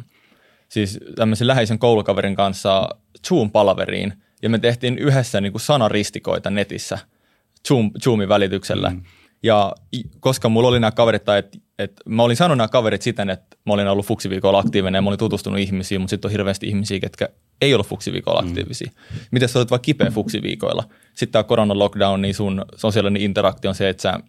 [0.70, 2.90] siis tämmöisen läheisen koulukaverin kanssa
[3.28, 6.98] Zoom-palaveriin, ja me tehtiin yhdessä niin kuin sanaristikoita netissä
[7.68, 8.90] Zoom, Zoomin välityksellä.
[8.90, 9.04] Mm.
[9.44, 9.72] Ja
[10.20, 13.58] koska mulla oli nämä kaverit, tai että et mä olin sanonut nämä kaverit siten, että
[13.66, 17.00] mä olin ollut fuksiviikolla aktiivinen ja mä olin tutustunut ihmisiin, mutta sitten on hirveästi ihmisiä,
[17.00, 17.30] ketkä
[17.62, 18.48] ei ollut fuksiviikolla mm.
[18.48, 18.92] aktiivisia.
[18.92, 19.20] Mm.
[19.32, 20.84] Miten sä olet vaikka kipeä fuksiviikoilla?
[21.14, 24.20] Sitten tämä korona lockdown, niin sun sosiaalinen interaktio on se, että sä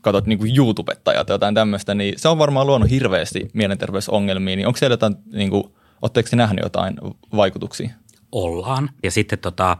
[0.00, 4.56] katsot niin kuin YouTubetta tai jotain tämmöistä, niin se on varmaan luonut hirveästi mielenterveysongelmia.
[4.56, 5.64] Niin onko siellä jotain, niin kuin,
[6.02, 6.96] ootteko nähnyt jotain
[7.36, 7.90] vaikutuksia?
[8.32, 8.90] Ollaan.
[9.02, 9.76] Ja sitten tota,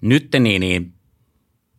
[0.00, 0.94] nyt niin, niin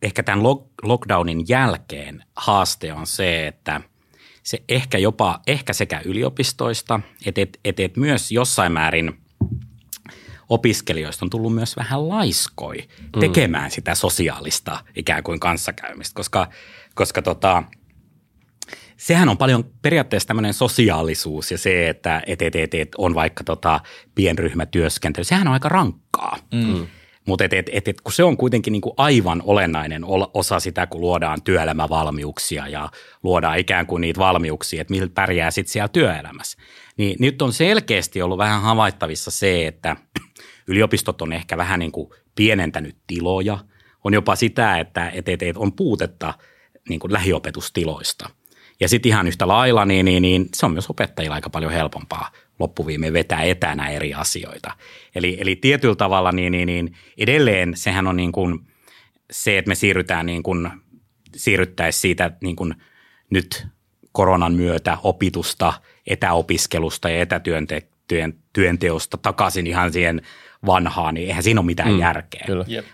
[0.02, 0.44] ehkä tämän
[0.82, 3.80] lockdownin jälkeen haaste on se, että
[4.42, 9.20] se ehkä jopa, ehkä sekä yliopistoista, että et, et, et myös jossain määrin
[10.48, 13.20] opiskelijoista on tullut myös vähän laiskoi mm.
[13.20, 16.48] tekemään sitä sosiaalista ikään kuin kanssakäymistä, koska,
[16.96, 17.62] koska tota,
[18.96, 23.44] sehän on paljon periaatteessa tämmöinen sosiaalisuus ja se, että et, et, et, et on vaikka
[23.44, 23.80] tota
[24.14, 26.36] pienryhmätyöskentely, sehän on aika rankkaa.
[26.54, 26.86] Mm.
[27.26, 30.02] Mutta et, et, et, et, kun se on kuitenkin niinku aivan olennainen
[30.34, 32.88] osa sitä, kun luodaan työelämävalmiuksia ja
[33.22, 36.58] luodaan ikään kuin niitä valmiuksia, että millä pärjää sitten siellä työelämässä.
[36.96, 39.96] Niin nyt on selkeästi ollut vähän havaittavissa se, että
[40.68, 43.58] yliopistot on ehkä vähän niin kuin pienentänyt tiloja.
[44.04, 46.34] On jopa sitä, että et, et, et on puutetta
[46.88, 48.30] niin kuin lähiopetustiloista.
[48.80, 52.30] Ja sitten ihan yhtä lailla, niin, niin, niin se on myös opettajilla aika paljon helpompaa
[52.58, 54.72] loppuviimeen vetää etänä eri asioita.
[55.14, 58.60] Eli, eli tietyllä tavalla niin, niin, niin edelleen sehän on niin kuin
[59.30, 60.70] se, että me siirrytään niin kuin,
[61.36, 62.74] siirryttäisiin siitä niin kuin
[63.30, 63.66] nyt
[64.12, 65.72] koronan myötä opitusta,
[66.06, 70.22] etäopiskelusta ja etätyönteosta takaisin ihan siihen
[70.66, 72.46] vanhaa, niin eihän siinä ole mitään mm, järkeä.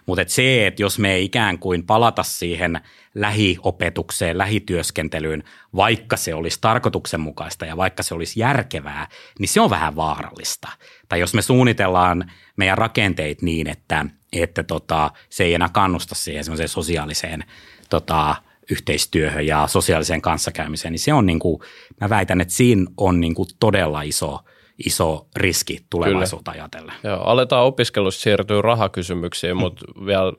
[0.07, 2.81] Mutta et se, että jos me ei ikään kuin palata siihen
[3.15, 5.45] lähiopetukseen, lähityöskentelyyn,
[5.77, 10.69] vaikka se olisi tarkoituksenmukaista ja vaikka se olisi järkevää, niin se on vähän vaarallista.
[11.09, 16.45] Tai jos me suunnitellaan meidän rakenteet niin, että, että tota, se ei enää kannusta siihen
[16.67, 17.45] sosiaaliseen
[17.91, 18.37] tota,
[18.71, 21.61] yhteistyöhön ja sosiaaliseen kanssakäymiseen, niin se on niin kuin,
[22.01, 24.39] mä väitän, että siinä on niin kuin todella iso–
[24.87, 26.63] iso riski tulevaisuutta Kyllä.
[26.63, 26.95] ajatellen.
[27.05, 29.61] Joo, aletaan opiskelussa siirtyä rahakysymyksiin, hmm.
[29.61, 30.33] mutta vielä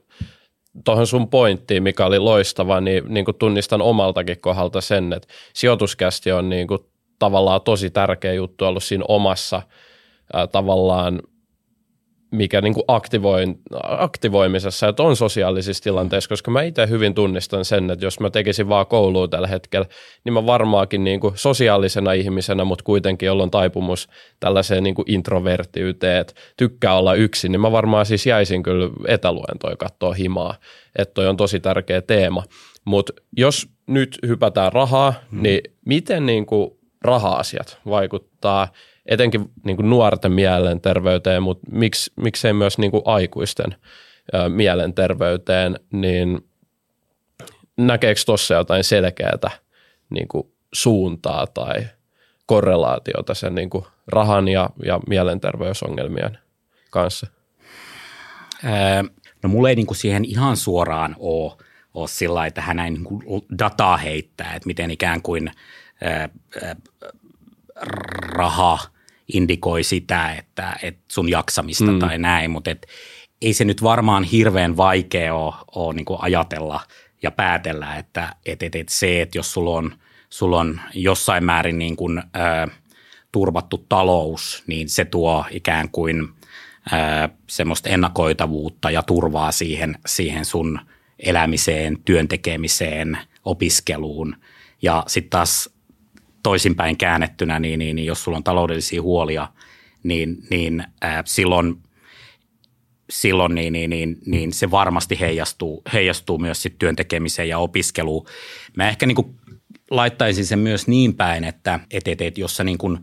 [0.86, 6.32] tuohon sun pointtiin, mikä oli loistava, niin, niin kuin tunnistan omaltakin kohdalta sen, että sijoituskästi
[6.32, 6.80] on niin kuin
[7.20, 9.62] tavallaan tosi tärkeä juttu ollut siinä omassa
[10.34, 11.22] ää, tavallaan
[12.34, 17.92] mikä niin kuin aktivoin, aktivoimisessa, että on sosiaalisissa tilanteissa, koska mä itse hyvin tunnistan sen,
[17.92, 19.88] että jos mä tekisin vaan koulua tällä hetkellä,
[20.24, 24.08] niin mä varmaankin niin kuin sosiaalisena ihmisenä, mutta kuitenkin jolla on taipumus
[24.40, 29.76] tällaiseen niin kuin introvertiyteen, että tykkää olla yksin, niin mä varmaan siis jäisin kyllä etäluentoja
[29.76, 30.56] katsoa himaa,
[30.96, 32.44] että toi on tosi tärkeä teema.
[32.86, 35.44] Mutta jos nyt hypätään rahaa, hmm.
[35.44, 38.68] niin miten niin kuin raha-asiat vaikuttaa–
[39.06, 43.76] etenkin niin kuin nuorten mielenterveyteen, mutta miksi, miksei myös niin kuin aikuisten
[44.50, 46.50] mielenterveyteen, niin
[47.78, 49.50] näkeekö tuossa jotain selkeää
[50.10, 51.88] niin kuin suuntaa tai
[52.46, 56.38] korrelaatiota sen niin kuin rahan ja, ja mielenterveysongelmien
[56.90, 57.28] kanssa?
[59.44, 61.54] No mulla ei niin kuin siihen ihan suoraan ole,
[61.94, 65.52] ole sillä että hän näin niin dataa heittää, että miten ikään kuin
[66.04, 66.76] öö,
[68.36, 68.80] raha
[69.34, 72.00] indikoi sitä, että, että sun jaksamista mm.
[72.00, 72.88] tai näin, mutta et,
[73.42, 76.80] ei se nyt varmaan hirveän vaikea ole, ole niin ajatella
[77.24, 79.96] ja päätellä, että et, et, et se, että jos sulla on,
[80.30, 82.72] sulla on jossain määrin niin kuin, ö,
[83.32, 86.30] turvattu talous, niin se tuo ikään kuin
[86.94, 90.80] ö, semmoista ennakoitavuutta ja turvaa siihen, siihen sun
[91.20, 94.36] elämiseen, työntekemiseen, opiskeluun.
[94.82, 95.73] Ja sitten taas
[96.44, 99.48] toisinpäin käännettynä, niin, niin, niin jos sulla on taloudellisia huolia,
[100.04, 101.76] niin, niin äh, silloin,
[103.10, 108.26] silloin niin, niin, niin, niin se varmasti heijastuu, heijastuu myös sit työntekemiseen ja opiskeluun.
[108.78, 109.36] Mä ehkä niin kuin
[109.92, 113.00] laittaisin sen myös niin päin, että et, et, et, jos sä niin kuin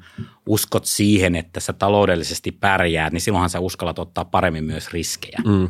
[0.46, 5.38] uskot siihen, että sä taloudellisesti pärjäät, niin silloinhan sä uskallat ottaa paremmin myös riskejä.
[5.46, 5.68] Mm.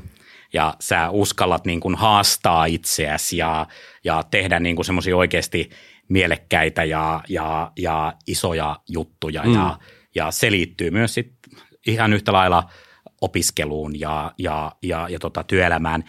[0.52, 3.66] Ja sä uskallat niin kuin haastaa itseäsi ja,
[4.04, 5.70] ja tehdä niin semmoisia oikeasti–
[6.10, 9.54] mielekkäitä ja, ja, ja isoja juttuja mm.
[9.54, 9.78] ja,
[10.14, 11.32] ja se liittyy myös sit
[11.86, 12.70] ihan yhtä lailla
[13.20, 16.04] opiskeluun ja, ja, ja, ja tota työelämään.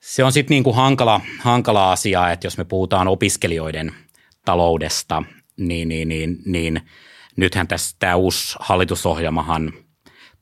[0.00, 3.94] Se on sitten niin kuin hankala, hankala asia, että jos me puhutaan opiskelijoiden
[4.44, 5.22] taloudesta,
[5.56, 6.80] niin, niin, niin, niin
[7.36, 9.72] nythän tässä tämä uusi hallitusohjelmahan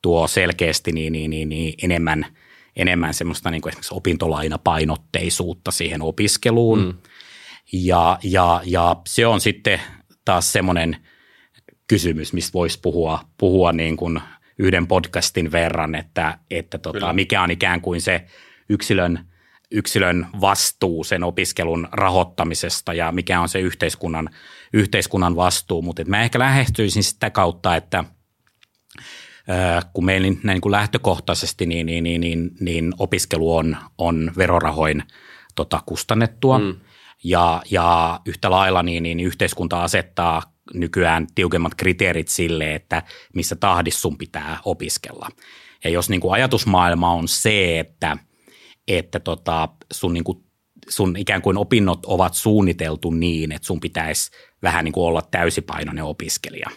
[0.03, 2.27] tuo selkeästi niin, niin, niin, niin enemmän,
[2.77, 6.85] enemmän semmoista niin kuin esimerkiksi opintolainapainotteisuutta siihen opiskeluun.
[6.85, 6.95] Mm.
[7.73, 9.81] Ja, ja, ja se on sitten
[10.25, 10.97] taas semmoinen
[11.87, 14.21] kysymys, mistä voisi puhua, puhua niin kuin
[14.59, 18.27] yhden podcastin verran, että, että tota, mikä on ikään kuin se
[18.69, 19.27] yksilön,
[19.71, 24.31] yksilön vastuu sen opiskelun rahoittamisesta ja mikä on se yhteiskunnan,
[24.73, 25.83] yhteiskunnan vastuu.
[25.83, 28.05] Mutta mä ehkä lähestyisin sitä kautta, että
[29.93, 35.03] kun meillä näin kuin lähtökohtaisesti niin, niin, niin, niin, niin opiskelu on, on verorahoin
[35.55, 36.59] tota, kustannettua.
[36.59, 36.75] Mm.
[37.25, 40.43] Ja, ja yhtä lailla niin, niin yhteiskunta asettaa
[40.75, 43.03] nykyään tiukemmat kriteerit sille, että
[43.35, 45.29] missä tahdissa sun pitää opiskella.
[45.85, 48.17] Ja jos niin kuin ajatusmaailma on se, että,
[48.89, 50.45] että tota sun, niin kuin,
[50.89, 54.31] sun ikään kuin opinnot ovat suunniteltu niin, että sun pitäisi
[54.63, 56.71] vähän niin kuin olla täysipainoinen opiskelija,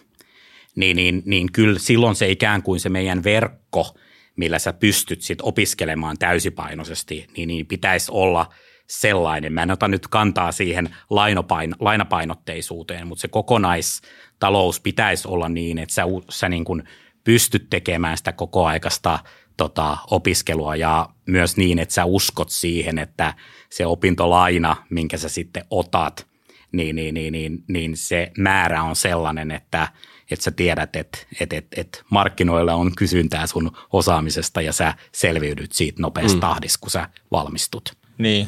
[0.76, 3.98] niin, niin, niin kyllä silloin se ikään kuin se meidän verkko,
[4.36, 8.50] millä sä pystyt sit opiskelemaan täysipainoisesti, niin, niin pitäisi olla–
[8.90, 9.54] sellainen.
[9.54, 15.96] Mä en ota nyt kantaa siihen lainapain, lainapainotteisuuteen, mutta se kokonaistalous pitäisi olla niin, että
[15.96, 16.84] sä, sä niin kuin
[17.24, 19.20] pystyt tekemään sitä koko aikaista
[19.58, 23.34] tota, opiskelua ja myös niin, että sä uskot siihen, että
[23.70, 26.28] se opintolaina, minkä sä sitten otat,
[26.72, 29.88] niin, niin, niin, niin, niin se määrä on sellainen, että,
[30.32, 35.72] että sä tiedät, että, että, että, että markkinoilla on kysyntää sun osaamisesta ja sä selviydyt
[35.72, 36.42] siitä nopeasti mm.
[36.42, 37.98] tahdissa, kun sä valmistut.
[38.18, 38.48] Niin,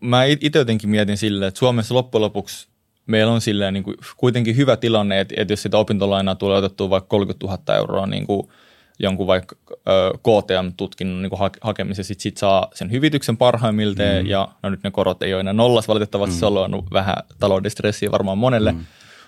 [0.00, 2.68] mä itse jotenkin mietin silleen, että Suomessa loppujen lopuksi
[3.06, 6.90] meillä on silleen niin kuin kuitenkin hyvä tilanne, että, että jos sitä opintolainaa tulee otettua
[6.90, 8.48] vaikka 30 000 euroa niin kuin
[8.98, 9.56] jonkun vaikka
[10.18, 14.30] KTM-tutkinnon niin hakemiseen, sitten sit saa sen hyvityksen parhaimmilteen, mm.
[14.30, 16.38] ja no nyt ne korot ei ole enää nollas, valitettavasti mm.
[16.38, 18.84] se on vähän taloudellista stressiä varmaan monelle, mm.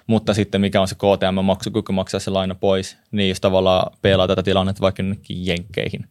[0.07, 4.43] mutta sitten mikä on se KTM-maksukyky maksaa se laina pois, niin jos tavallaan peilaa tätä
[4.43, 6.09] tilannetta vaikka jonnekin jenkkeihin,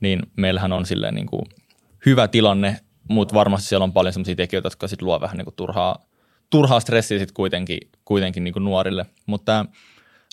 [0.00, 1.42] niin meillähän on silleen niin kuin
[2.06, 5.54] hyvä tilanne, mutta varmasti siellä on paljon sellaisia tekijöitä, jotka sit luo vähän niin kuin
[5.54, 6.04] turhaa,
[6.50, 9.06] turhaa stressiä sit kuitenkin, kuitenkin niin kuin nuorille.
[9.26, 9.66] Mutta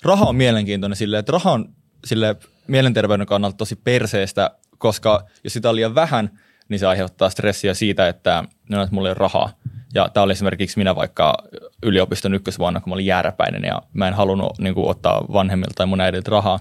[0.04, 5.68] raha on mielenkiintoinen sille, että raha on sille mielenterveyden kannalta tosi perseestä, koska jos sitä
[5.68, 9.52] on liian vähän, niin se aiheuttaa stressiä siitä, että, no, että mulla ei ole rahaa.
[9.94, 11.38] Ja tämä oli esimerkiksi minä vaikka
[11.82, 15.86] yliopiston ykkösvuonna, kun mä olin jääräpäinen ja mä en halunnut niin kuin, ottaa vanhemmilta tai
[15.86, 16.60] mun äidiltä rahaa,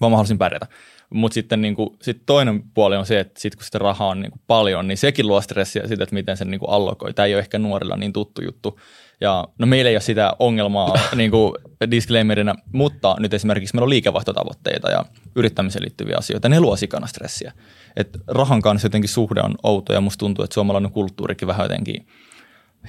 [0.00, 0.66] vaan mä halusin pärjätä.
[1.10, 4.20] Mutta sitten niin kuin, sit toinen puoli on se, että sit kun sitä rahaa on
[4.20, 7.14] niin kuin paljon, niin sekin luo stressiä siitä, että miten sen niin kuin allokoi.
[7.14, 8.80] Tämä ei ole ehkä nuorilla niin tuttu juttu.
[9.20, 11.54] Ja no meillä ei ole sitä ongelmaa niin kuin
[11.90, 15.04] disclaimerina, mutta nyt esimerkiksi meillä on liikevaihtotavoitteita ja
[15.36, 16.48] yrittämiseen liittyviä asioita.
[16.48, 17.52] Ne luo sikana stressiä.
[17.96, 22.06] Et rahan kanssa jotenkin suhde on outo ja musta tuntuu, että suomalainen kulttuurikin vähän jotenkin–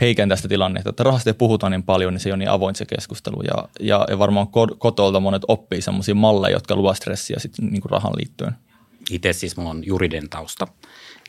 [0.01, 2.85] heikentää sitä tilannetta, että rahasta ei puhuta niin paljon, niin se on niin avoin se
[2.85, 3.41] keskustelu.
[3.41, 7.89] Ja, ja, ja varmaan kotolta monet oppii sellaisia malleja, jotka luovat stressiä sitten niin kuin
[7.89, 8.55] rahan liittyen.
[9.09, 10.67] Itse siis mulla on juridinen tausta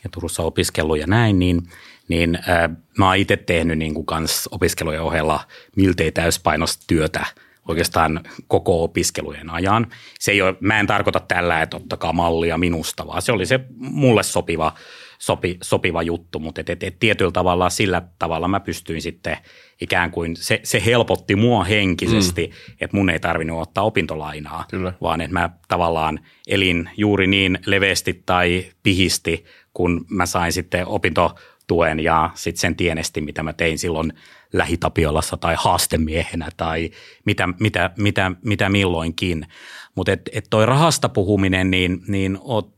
[0.03, 1.69] ja Turussa opiskellut ja näin, niin,
[2.07, 5.39] niin äh, mä oon itse tehnyt niin kuin kans opiskelujen ohella
[5.75, 7.25] miltei täyspainosta työtä
[7.67, 9.87] oikeastaan koko opiskelujen ajan.
[10.19, 13.59] Se ei ole, mä en tarkoita tällä, että ottakaa mallia minusta, vaan se oli se
[13.77, 14.73] mulle sopiva–
[15.19, 19.37] sopi, sopiva juttu, mutta et, et, et tietyllä tavalla sillä tavalla mä pystyin sitten
[19.81, 22.73] ikään kuin, se, se helpotti mua henkisesti, mm.
[22.81, 24.93] että mun ei tarvinnut ottaa opintolainaa, Kyllä.
[25.01, 31.99] vaan että mä tavallaan elin juuri niin leveästi tai pihisti, kun mä sain sitten opintotuen
[31.99, 34.13] ja sitten sen tienesti, mitä mä tein silloin
[34.53, 36.91] lähitapiolassa tai haastemiehenä tai
[37.25, 39.47] mitä, mitä, mitä, mitä milloinkin.
[39.95, 42.76] Mutta et, et toi rahasta puhuminen, niin, niin oot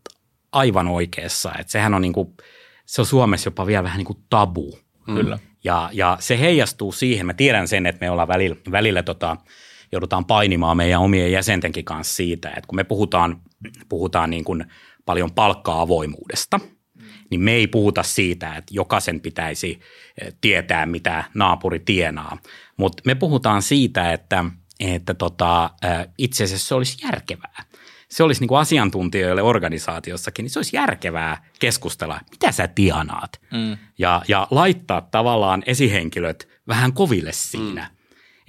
[0.51, 1.51] aivan oikeassa.
[1.59, 2.33] Että sehän on, niin kuin,
[2.85, 4.79] se on Suomessa jopa vielä vähän niin kuin tabu.
[5.07, 5.15] Mm.
[5.15, 5.39] Kyllä.
[5.63, 9.37] Ja, ja se heijastuu siihen, mä tiedän sen, että me ollaan välillä, välillä tota,
[9.91, 13.41] joudutaan painimaan meidän omien jäsentenkin kanssa siitä, että kun me puhutaan,
[13.89, 14.65] puhutaan niin kuin
[15.05, 16.59] paljon palkka-avoimuudesta,
[17.29, 19.79] niin me ei puhuta siitä, että jokaisen pitäisi
[20.21, 22.37] eh, tietää, mitä naapuri tienaa,
[22.77, 24.45] mutta me puhutaan siitä, että,
[24.79, 27.63] että tota, eh, itse asiassa se olisi järkevää
[28.09, 33.41] se olisi niin kuin asiantuntijoille organisaatiossakin, niin se olisi järkevää keskustella, mitä sä tienaat.
[33.51, 33.77] Mm.
[33.97, 37.81] Ja, ja laittaa tavallaan esihenkilöt vähän koville siinä.
[37.81, 37.99] Mm.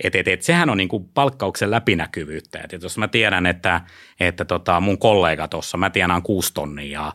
[0.05, 2.61] Et, et, et, sehän on niin kuin palkkauksen läpinäkyvyyttä.
[2.65, 3.81] Et, et jos mä tiedän, että,
[4.21, 7.13] että tota mun kollega tuossa, mä tienaan kuusi tonnia ja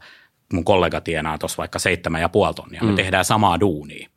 [0.54, 2.88] mun kollega tienaa tuossa vaikka seitsemän ja puoli tonnia, mm.
[2.88, 4.10] me tehdään samaa duunia.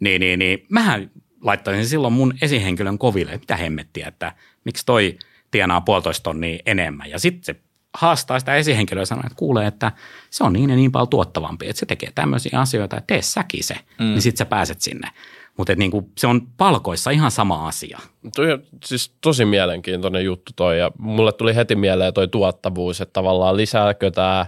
[0.00, 1.10] Niin, niin, niin mähän
[1.42, 4.32] laittaisin silloin mun esihenkilön koville, mitä hemmettiä, että
[4.64, 5.18] miksi toi
[5.50, 7.10] tienaa puolitoista tonnia enemmän.
[7.10, 7.60] Ja sitten se
[7.94, 9.92] haastaa sitä esihenkilöä ja sanoo, että kuulee, että
[10.30, 13.64] se on niin ja niin paljon tuottavampi, että se tekee tämmöisiä asioita, että tee säkin
[13.64, 14.04] se, mm.
[14.04, 15.08] niin sitten sä pääset sinne.
[15.56, 17.98] Mutta niin se on palkoissa ihan sama asia.
[18.36, 23.12] Toi on siis tosi mielenkiintoinen juttu toi ja mulle tuli heti mieleen toi tuottavuus, että
[23.12, 24.46] tavallaan lisääkö tämä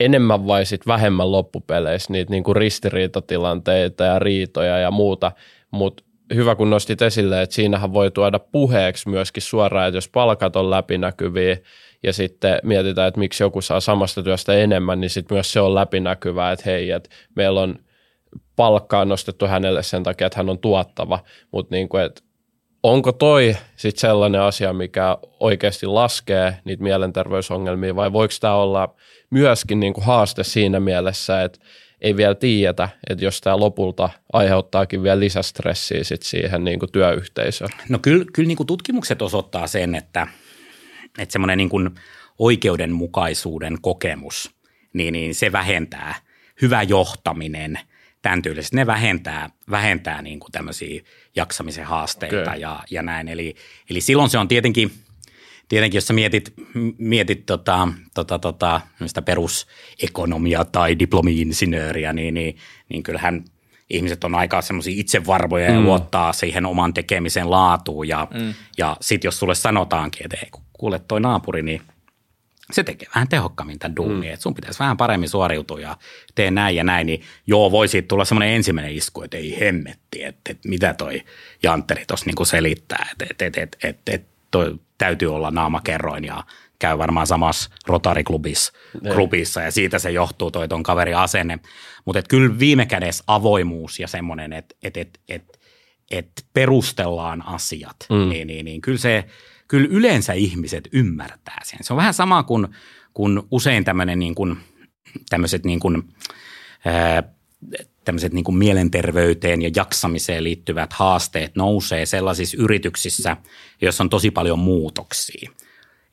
[0.00, 5.32] enemmän vai sit vähemmän loppupeleissä niitä niinku ristiriitatilanteita ja riitoja ja muuta,
[5.70, 6.02] mutta
[6.34, 10.70] hyvä kun nostit esille, että siinähän voi tuoda puheeksi myöskin suoraan, että jos palkat on
[10.70, 11.56] läpinäkyviä
[12.02, 15.74] ja sitten mietitään, että miksi joku saa samasta työstä enemmän, niin sitten myös se on
[15.74, 17.78] läpinäkyvää, että hei, että meillä on
[18.56, 21.18] palkkaa nostettu hänelle sen takia, että hän on tuottava,
[21.52, 22.22] mutta niin kuin, että
[22.82, 28.94] onko toi sitten sellainen asia, mikä oikeasti laskee niitä mielenterveysongelmia vai voiko tämä olla
[29.30, 31.58] myöskin niin kuin haaste siinä mielessä, että
[32.00, 37.70] ei vielä tiedetä, että jos tämä lopulta aiheuttaakin vielä lisästressiä sit siihen niin kuin työyhteisöön.
[37.88, 40.26] No kyllä, kyllä niin kuin tutkimukset osoittaa sen, että,
[41.18, 41.90] että semmoinen niin kuin
[42.38, 44.50] oikeudenmukaisuuden kokemus,
[44.92, 46.14] niin, niin se vähentää
[46.62, 47.78] hyvä johtaminen,
[48.22, 51.02] tämän tyylisesti, ne vähentää, vähentää niin kuin tämmöisiä
[51.36, 52.58] jaksamisen haasteita okay.
[52.58, 53.28] ja, ja näin.
[53.28, 53.54] Eli,
[53.90, 54.90] eli silloin se on tietenkin–
[55.68, 56.54] tietenkin jos sä mietit,
[56.98, 58.80] mietit tota, tota, tota,
[59.24, 62.56] perusekonomia tai diplomi-insinööriä, niin, niin,
[62.88, 63.44] niin kyllähän
[63.90, 65.74] ihmiset on aika semmoisia itsevarvoja mm.
[65.74, 68.08] ja luottaa siihen oman tekemisen laatuun.
[68.08, 68.54] Ja, mm.
[68.78, 71.82] ja sitten jos sulle sanotaankin, että ei, kuule toi naapuri, niin
[72.72, 74.32] se tekee vähän tehokkaammin tämän duunin, mm.
[74.32, 75.96] että sun pitäisi vähän paremmin suoriutua ja
[76.34, 80.50] tee näin ja näin, niin joo, voisi tulla semmoinen ensimmäinen isku, että ei hemmetti, että,
[80.50, 81.22] että mitä toi
[81.62, 86.44] Jantteri tuossa niinku selittää, että, että, että, että, että, että toi täytyy olla naamakerroin ja
[86.78, 88.72] käy varmaan samassa Rotary-klubissa
[89.14, 91.58] klubissa, ja siitä se johtuu toi ton kaveri asenne.
[92.04, 95.60] Mutta kyllä viime kädessä avoimuus ja semmoinen, että et, et, et,
[96.10, 98.28] et perustellaan asiat, mm.
[98.28, 99.24] niin, niin, niin kyllä se,
[99.68, 101.78] kyllä yleensä ihmiset ymmärtää sen.
[101.82, 102.68] Se on vähän sama kuin,
[103.14, 104.56] kuin usein tämmöinen niin kuin,
[105.30, 106.02] tämmöiset niin kuin,
[106.84, 107.22] ää,
[108.06, 113.36] tämmöiset niin kuin mielenterveyteen ja jaksamiseen liittyvät haasteet nousee sellaisissa yrityksissä,
[113.80, 115.50] joissa on tosi paljon muutoksia.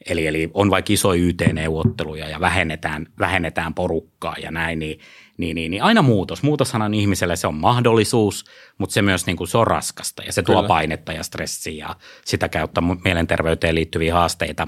[0.10, 5.00] Eli, eli on vaikka isoja YT-neuvotteluja ja vähennetään, vähennetään porukkaa ja näin, niin
[5.44, 6.44] niin, niin, niin aina muutos.
[6.44, 8.46] Muutoshan on ihmiselle, se on mahdollisuus,
[8.78, 10.60] mutta se myös niin kuin, se on raskasta ja se Kyllä.
[10.60, 14.68] tuo painetta ja stressiä ja sitä kautta mielenterveyteen liittyviä haasteita.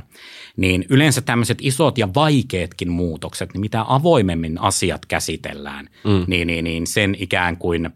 [0.58, 6.24] Niin yleensä tämmöiset isot ja vaikeatkin muutokset, niin mitä avoimemmin asiat käsitellään, mm.
[6.28, 7.90] niin, niin, niin sen ikään kuin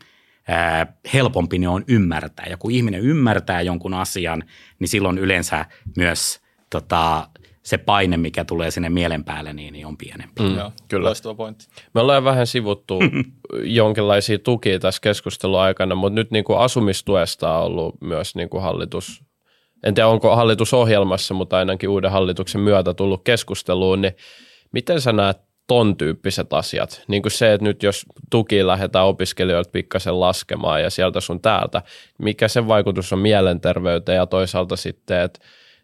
[0.48, 2.46] ää, helpompi ne on ymmärtää.
[2.50, 4.44] Ja kun ihminen ymmärtää jonkun asian,
[4.80, 5.65] niin silloin yleensä
[5.98, 6.39] myös
[6.70, 7.30] tota,
[7.63, 10.43] se paine, mikä tulee sinne mielen päälle, niin, niin on pienempi.
[10.43, 11.08] Mm, Joo, kyllä.
[11.08, 11.67] Loistava pointti.
[11.93, 13.00] Me ollaan vähän sivuttu
[13.63, 18.63] jonkinlaisia tukia tässä keskustelun aikana, mutta nyt niin kuin asumistuesta on ollut myös niin kuin
[18.63, 19.24] hallitus,
[19.84, 24.13] en tiedä onko hallitusohjelmassa, mutta ainakin uuden hallituksen myötä tullut keskusteluun, niin
[24.72, 27.04] miten sä näet ton tyyppiset asiat?
[27.08, 31.82] Niin kuin se, että nyt jos tuki lähdetään opiskelijoilta pikkasen laskemaan ja sieltä sun täältä,
[32.17, 35.39] mikä sen vaikutus on mielenterveyteen ja toisaalta sitten, että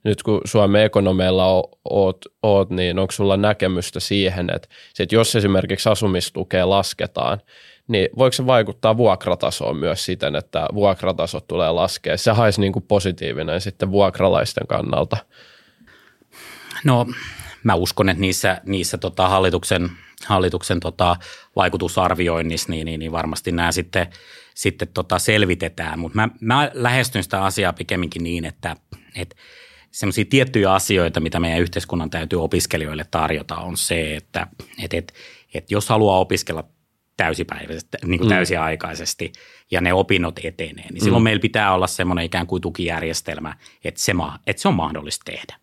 [0.05, 1.45] nyt kun Suomen ekonomeilla
[1.89, 4.67] oot, oot, niin onko sulla näkemystä siihen, että,
[4.99, 7.41] että jos esimerkiksi asumistukea lasketaan,
[7.87, 12.17] niin voiko se vaikuttaa vuokratasoon myös siten, että vuokratasot tulee laskea?
[12.17, 15.17] Se haisi niin kuin positiivinen sitten vuokralaisten kannalta.
[16.83, 17.05] No
[17.63, 19.89] mä uskon, että niissä, niissä tota hallituksen,
[20.25, 21.15] hallituksen tota
[21.55, 24.07] vaikutusarvioinnissa niin, niin, niin varmasti nämä sitten,
[24.55, 28.75] sitten tota selvitetään, mutta mä, mä lähestyn sitä asiaa pikemminkin niin, että,
[29.15, 29.35] että–
[29.95, 34.47] semmoisia tiettyjä asioita, mitä meidän yhteiskunnan täytyy opiskelijoille tarjota, on se, että
[34.83, 35.13] et, et,
[35.53, 36.63] et jos haluaa opiskella
[37.17, 38.35] täysipäiväisesti, niin kuin mm.
[38.35, 39.31] täysiaikaisesti
[39.71, 41.23] ja ne opinnot etenee, niin silloin mm.
[41.23, 44.11] meillä pitää olla semmoinen ikään kuin tukijärjestelmä, että se,
[44.47, 45.55] että se on mahdollista tehdä.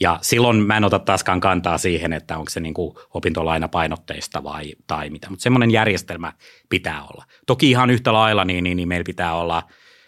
[0.00, 4.74] Ja silloin mä en ota taaskaan kantaa siihen, että onko se niin kuin opintolainapainotteista vai,
[4.86, 6.32] tai mitä, mutta semmoinen järjestelmä
[6.68, 7.24] pitää olla.
[7.46, 9.62] Toki ihan yhtä lailla niin, niin, niin meillä pitää olla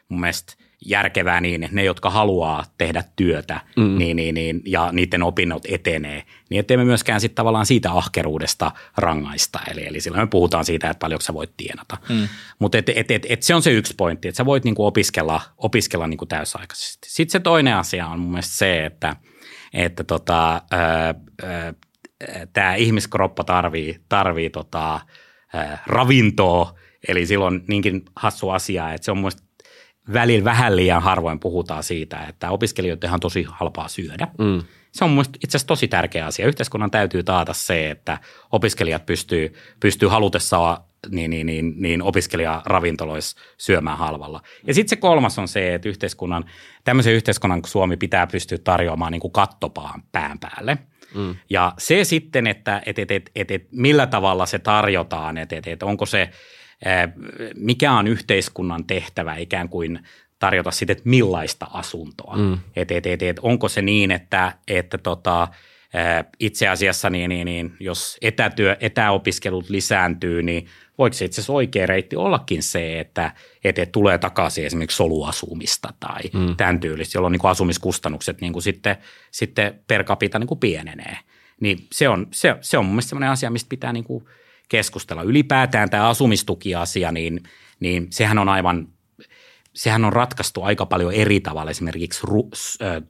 [0.09, 0.55] mun mielestä–
[0.87, 3.99] järkevää niin, että ne, jotka haluaa tehdä työtä mm.
[3.99, 8.73] niin, niin, niin, ja niiden opinnot etenee, niin ettei me myöskään sitten tavallaan siitä ahkeruudesta
[8.97, 9.59] rangaista.
[9.71, 11.97] Eli, eli silloin me puhutaan siitä, että paljonko sä voit tienata.
[12.09, 12.29] Mm.
[12.59, 15.41] Mutta et, et, et, et se on se yksi pointti, että sä voit niinku opiskella,
[15.59, 17.11] opiskella niinku täysaikaisesti.
[17.11, 19.17] Sitten se toinen asia on mun mielestä se, että,
[19.73, 20.63] että tota,
[22.53, 25.01] tämä ihmiskroppa tarvii, tarvii tota,
[25.55, 26.75] ää, ravintoa,
[27.09, 29.31] eli silloin niinkin hassu asia, että se on mun
[30.13, 34.29] välillä vähän liian harvoin puhutaan siitä, että opiskelijoiden on tosi halpaa syödä.
[34.39, 34.63] Mm.
[34.93, 36.47] Se on mielestäni itse asiassa tosi tärkeä asia.
[36.47, 38.19] Yhteiskunnan täytyy taata se, että
[38.53, 40.79] opiskelijat pystyy, pystyy halutessaan
[41.11, 44.43] niin, niin, niin, niin opiskelijaravintoloissa syömään halvalla.
[44.67, 46.45] Ja sitten se kolmas on se, että yhteiskunnan,
[46.85, 50.79] tämmöisen yhteiskunnan Suomi pitää pystyä tarjoamaan niin kuin kattopaan pään päälle.
[51.15, 51.37] Mm.
[51.51, 55.67] Ja se sitten, että et, et, et, et, et, millä tavalla se tarjotaan, että et,
[55.67, 56.31] et, onko se,
[57.57, 60.01] mikä on yhteiskunnan tehtävä ikään kuin
[60.39, 62.37] tarjota sitten, että millaista asuntoa.
[62.37, 62.59] Mm.
[62.77, 65.49] Et, et, et, et, onko se niin, että, että tota,
[66.41, 70.67] itse asiassa niin, niin, niin, jos etätyö, etäopiskelut lisääntyy, niin
[70.99, 73.33] voiko se itse asiassa oikea reitti ollakin se, että,
[73.65, 76.57] että tulee takaisin esimerkiksi soluasumista tai mm.
[76.57, 78.97] tämän tyylistä, jolloin niin kuin asumiskustannukset niin kuin sitten,
[79.31, 81.19] sitten per capita niin kuin pienenee.
[81.61, 84.25] Niin se on, se, se on mun mielestä sellainen asia, mistä pitää niin kuin
[84.73, 85.23] keskustella.
[85.23, 87.43] Ylipäätään tämä asumistukiasia, niin,
[87.81, 88.89] niin sehän on aivan
[89.75, 92.23] sehän on ratkaistu aika paljon eri tavalla esimerkiksi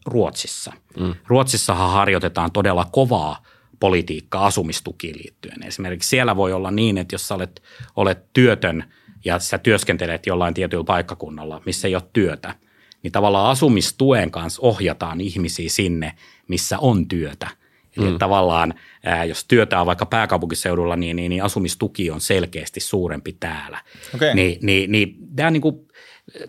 [0.07, 0.73] Ruotsissa.
[1.01, 1.15] Mm.
[1.27, 3.43] Ruotsissahan harjoitetaan todella kovaa
[3.81, 5.63] politiikkaa asumistukiin liittyen.
[5.63, 7.63] Esimerkiksi siellä voi olla niin, että jos sä olet,
[7.97, 8.85] olet työtön
[9.25, 12.55] ja sä työskentelet jollain tietyllä paikkakunnalla, missä ei ole työtä,
[13.03, 16.15] niin tavallaan asumistuen kanssa ohjataan ihmisiä sinne,
[16.49, 17.49] missä on työtä.
[17.97, 18.19] Eli mm.
[18.19, 18.75] tavallaan,
[19.05, 23.79] ää, jos työtä on vaikka pääkaupunkiseudulla, niin, niin, niin asumistuki on selkeästi suurempi täällä.
[24.15, 24.35] Okay.
[24.35, 25.87] Niin, niin, niin tämä niin kuin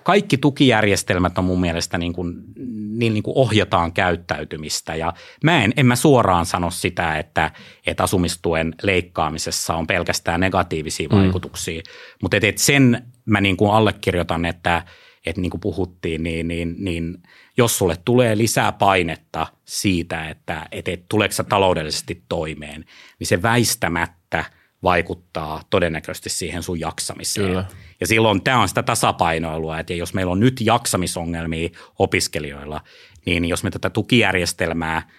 [0.04, 2.36] kaikki tukijärjestelmät on mun mielestä niin kuin,
[3.00, 5.14] niin, niin kuin ohjataan käyttäytymistä ja
[5.44, 7.52] mä en, en mä suoraan sano sitä, että,
[7.88, 11.18] että asumistuen leikkaamisessa on pelkästään negatiivisia mm.
[11.18, 11.82] vaikutuksia,
[12.22, 14.84] mutta et, et sen mä niin kuin allekirjoitan, että,
[15.26, 17.18] että niin kuin puhuttiin, niin, niin, niin
[17.58, 22.86] jos sulle tulee lisää painetta siitä, että et, et, tuleeko sä taloudellisesti toimeen,
[23.20, 24.46] niin se väistämättä
[24.84, 27.48] vaikuttaa todennäköisesti siihen sun jaksamiseen.
[27.48, 27.66] Kyllä.
[28.00, 31.70] Ja silloin tämä on sitä tasapainoilua, että jos meillä on nyt jaksamisongelmia
[32.00, 32.82] opiskelijoilla,
[33.26, 35.10] niin jos me tätä tukijärjestelmää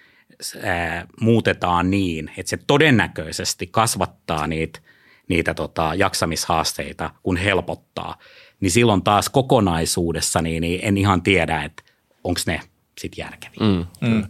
[0.62, 4.80] ää, muutetaan niin, että se todennäköisesti kasvattaa niitä,
[5.28, 8.18] niitä tota, jaksamishaasteita, kun helpottaa,
[8.64, 11.82] niin silloin taas kokonaisuudessa niin, niin en ihan tiedä, että
[12.24, 12.60] onko ne
[13.00, 13.58] sitten järkeviä.
[13.60, 14.08] Mm.
[14.08, 14.24] Mm.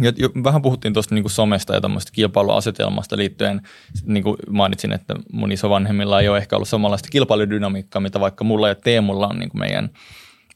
[0.00, 3.62] Ja jo, vähän puhuttiin tuosta niin somesta ja tämmöistä kilpailuasetelmasta liittyen.
[4.06, 8.68] Niin kuin mainitsin, että mun isovanhemmilla ei ole ehkä ollut samanlaista kilpailudynamiikkaa, mitä vaikka mulla
[8.68, 9.90] ja Teemulla on niin kuin meidän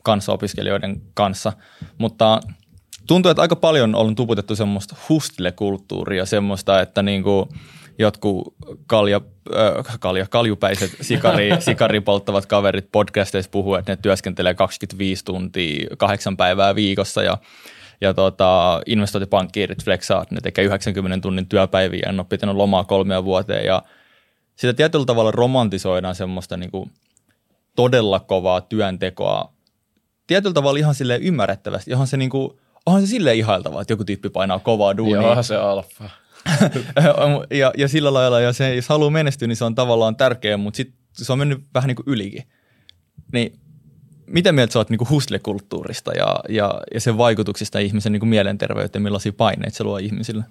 [0.02, 1.52] kanssaopiskelijoiden kanssa.
[1.98, 2.40] Mutta
[3.06, 7.48] tuntuu, että aika paljon on tuputettu semmoista hustile-kulttuuria, semmoista, että niin kuin
[7.98, 8.54] jotkut
[8.86, 9.20] kalja,
[9.56, 16.36] äh, kalja, kaljupäiset sikari, sikari polttavat kaverit podcasteissa puhuu, että ne työskentelee 25 tuntia kahdeksan
[16.36, 17.38] päivää viikossa ja
[18.00, 22.84] ja tota, investointipankkiirit flexaa, että ne tekee 90 tunnin työpäiviä ja en ole pitänyt lomaa
[22.84, 23.82] kolmea vuoteen ja
[24.56, 26.90] sitä tietyllä tavalla romantisoidaan semmoista niin kuin
[27.76, 29.52] todella kovaa työntekoa
[30.26, 34.04] tietyllä tavalla ihan sille ymmärrettävästi, johon se niin kuin, onhan se sille ihailtavaa, että joku
[34.04, 35.22] tyyppi painaa kovaa duunia.
[35.22, 36.10] Joo, se alfa.
[37.60, 40.76] ja, ja sillä lailla, ja se, jos haluaa menestyä, niin se on tavallaan tärkeä, mutta
[40.76, 42.42] sitten se on mennyt vähän niin kuin ylikin.
[43.32, 43.60] Niin
[44.26, 49.02] mitä mieltä sä oot niin hustle-kulttuurista ja, ja, ja sen vaikutuksista ihmisen niin kuin mielenterveyteen,
[49.02, 50.44] millaisia paineita se luo ihmisille?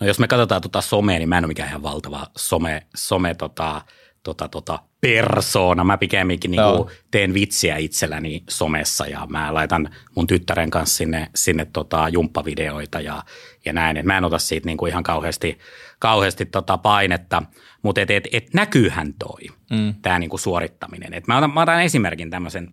[0.00, 3.34] No jos me katsotaan tuota somea, niin mä en ole mikään ihan valtava some, some
[3.34, 3.82] tota,
[4.26, 5.84] tota, tota, persoona.
[5.84, 11.30] Mä pikemminkin niin kuin teen vitsiä itselläni somessa ja mä laitan mun tyttären kanssa sinne,
[11.34, 13.22] sinne tota, jumppavideoita ja,
[13.64, 13.96] ja näin.
[13.96, 15.58] Et mä en ota siitä niin kuin ihan kauheasti,
[15.98, 17.42] kauheasti tota painetta,
[17.82, 19.94] mutta et, et, et näkyyhän toi, mm.
[20.02, 21.14] tämä niin kuin suorittaminen.
[21.14, 22.68] Et mä, otan, mä otan esimerkin tämmöisen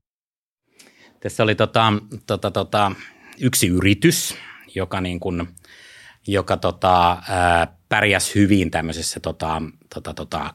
[1.24, 1.94] tässä oli tota,
[2.28, 2.92] tota, tota,
[3.40, 4.36] yksi yritys,
[4.76, 5.48] joka, niin kuin,
[6.28, 9.62] joka tota, ää, pärjäsi hyvin tämmöisessä tota,
[9.94, 10.54] tota, tota,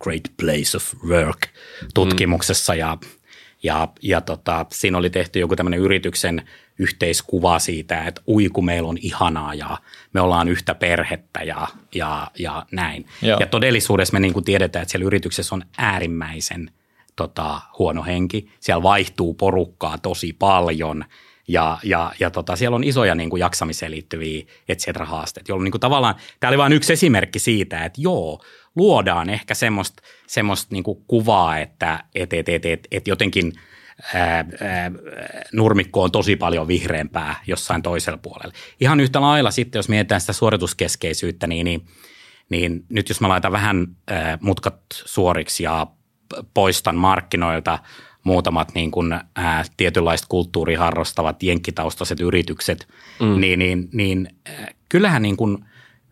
[0.00, 2.78] Great Place of Work-tutkimuksessa mm.
[2.78, 2.98] ja,
[3.62, 6.48] ja, ja tota, siinä oli tehty joku tämmöinen yrityksen
[6.78, 9.78] yhteiskuva siitä, että ui kun meillä on ihanaa ja
[10.12, 13.06] me ollaan yhtä perhettä ja, ja, ja näin.
[13.22, 13.40] Joo.
[13.40, 16.70] Ja todellisuudessa me niin kuin tiedetään, että siellä yrityksessä on äärimmäisen–
[17.16, 18.50] tota, huono henki.
[18.60, 21.04] Siellä vaihtuu porukkaa tosi paljon
[21.48, 25.64] ja, ja, ja tota, siellä on isoja niin kuin jaksamiseen liittyviä et cetera haasteita, jolloin
[25.64, 28.44] niin kuin tavallaan, tämä oli vain yksi esimerkki siitä, että joo,
[28.76, 33.52] luodaan ehkä semmoista, semmoista niin kuin kuvaa, että et, et, et, et, et jotenkin
[34.14, 34.90] ää, ää,
[35.52, 38.52] nurmikko on tosi paljon vihreämpää jossain toisella puolella.
[38.80, 41.86] Ihan yhtä lailla sitten, jos mietitään sitä suorituskeskeisyyttä, niin, niin,
[42.50, 45.86] niin nyt jos mä laitan vähän ää, mutkat suoriksi ja
[46.54, 47.78] poistan markkinoilta
[48.24, 52.88] muutamat niin kuin, ää, tietynlaista kulttuuria harrastavat jenkkitaustaiset yritykset,
[53.20, 53.40] mm.
[53.40, 55.64] niin, niin, niin ää, kyllähän niin kuin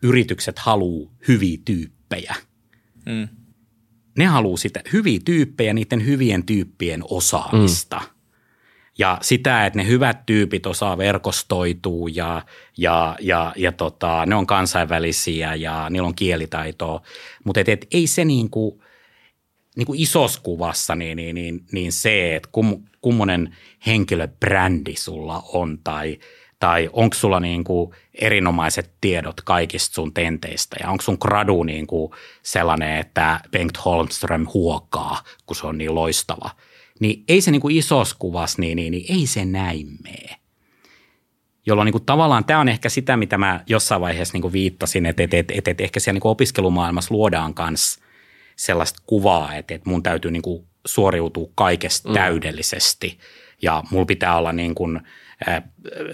[0.03, 2.35] yritykset haluaa hyviä tyyppejä.
[3.05, 3.27] Mm.
[4.17, 7.97] Ne haluaa sitä hyviä tyyppejä, niiden hyvien tyyppien osaamista.
[7.97, 8.13] Mm.
[8.97, 12.45] Ja sitä, että ne hyvät tyypit osaa verkostoitua ja,
[12.77, 17.01] ja, ja, ja tota, ne on kansainvälisiä ja niillä on kielitaitoa.
[17.43, 18.79] Mutta et, et, ei se niin kuin–
[19.75, 25.79] niin kuin isossa kuvassa niin, niin, niin, niin se, että kum, kummonen henkilöbrändi sulla on
[25.83, 26.19] tai,
[26.63, 27.91] tai onko sulla niin kuin
[28.21, 32.11] erinomaiset tiedot kaikista sun tenteistä ja onko sun gradu niin kuin
[32.43, 36.49] sellainen, että Bengt Holmström huokaa, kun se on niin loistava.
[36.99, 40.35] Niin ei se niin kuin isossa kuvassa, niin, niin, niin ei se näin mene.
[41.65, 45.05] Jolloin niin kuin tavallaan tämä on ehkä sitä, mitä mä jossain vaiheessa niin kuin viittasin,
[45.05, 47.99] että, että, että, että, että ehkä siellä niin kuin opiskelumaailmassa luodaan kanssa
[48.55, 52.13] sellaista kuvaa, että, että mun täytyy niin kuin suoriutua kaikesta mm.
[52.13, 53.19] täydellisesti
[53.61, 54.99] ja mulla pitää olla niin kuin–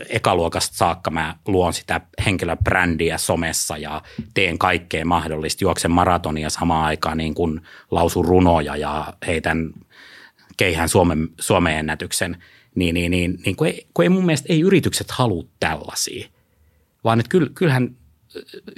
[0.09, 4.01] ekaluokasta saakka mä luon sitä henkilöbrändiä somessa ja
[4.33, 5.63] teen kaikkea mahdollista.
[5.63, 7.61] Juoksen maratonia samaan aikaan niin kuin
[7.91, 9.73] lausun runoja ja heitän
[10.57, 12.43] keihään Suomen, Suomen ennätyksen.
[12.75, 16.27] Niin, niin, niin, niin kun, ei, kun ei mun mielestä ei yritykset halua tällaisia,
[17.03, 17.95] vaan että kyllähän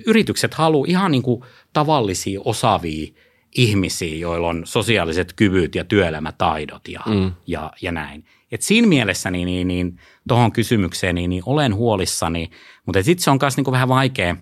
[0.06, 1.44] yritykset haluaa ihan niin kuin
[1.74, 3.14] tavallisia osaavia
[3.56, 7.32] ihmisiä, joilla on sosiaaliset kyvyt ja työelämätaidot ja, mm.
[7.48, 8.26] ja, ja näin.
[8.52, 12.50] Et siinä mielessä niin, niin, niin tuohon kysymykseen niin, niin olen huolissani,
[12.86, 14.36] mutta sitten se on myös niin vähän vaikea,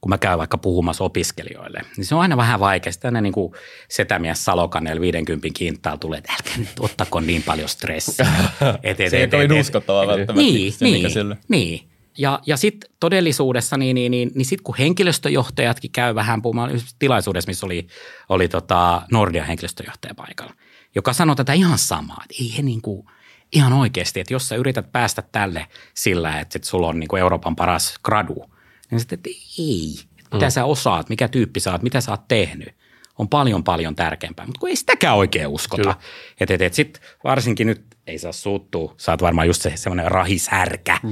[0.00, 2.92] kun mä käyn vaikka puhumassa opiskelijoille, niin se on aina vähän vaikea.
[2.92, 3.52] Sitten niin kuin
[3.88, 8.26] setämies Salokanel 50 kintaa tulee, että älkää nyt ottako niin paljon stressiä.
[8.82, 10.42] Et, et, se ei kovin uskottavaa välttämättä.
[10.42, 11.88] Niin, se, niin, niin.
[12.18, 17.48] Ja, ja sitten todellisuudessa, niin, niin, niin, niin sitten kun henkilöstöjohtajatkin käy vähän puhumaan tilaisuudessa,
[17.48, 17.86] missä oli,
[18.28, 20.54] oli tota Nordia henkilöstöjohtaja paikalla–
[20.96, 23.06] joka sanoo tätä ihan samaa, että ei he niin kuin,
[23.52, 27.20] ihan oikeasti, että jos sä yrität päästä tälle sillä, että, että sulla on niin kuin
[27.20, 28.44] Euroopan paras gradu,
[28.90, 29.94] niin sitten, että ei,
[30.32, 30.50] mitä mm.
[30.50, 32.74] sä osaat, mikä tyyppi sä oot, mitä sä oot tehnyt,
[33.18, 35.94] on paljon paljon tärkeämpää, mutta kun ei sitäkään oikein uskota.
[36.40, 40.10] Että et, et sitten varsinkin nyt ei saa suuttua, sä oot varmaan just se semmoinen
[40.10, 40.98] rahishärkä,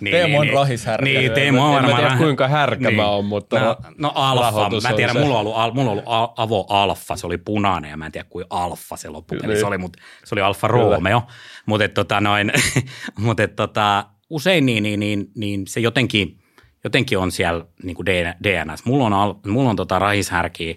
[0.00, 1.04] Niin, Teemo on niin, rahishärkä.
[1.04, 2.00] Niin, Teemo on varmaan.
[2.00, 2.96] En tiedä kuinka härkä niin.
[2.96, 6.34] mä oon, mutta no, no alfa, mä en tiedä, mulla on ollut, mulla on ollut
[6.36, 9.60] avo alfa, se oli punainen ja mä en tiedä kuin alfa se loppupeli niin.
[9.60, 11.22] se oli, mutta se oli alfa Romeo.
[11.66, 12.52] Mutta tota noin,
[13.18, 16.38] mutta tota, usein niin, niin, niin, niin, se jotenkin,
[16.84, 18.06] jotenkin on siellä niin kuin
[18.44, 18.84] DNS.
[18.84, 20.74] Mulla on, mulla on tota rahishärkiä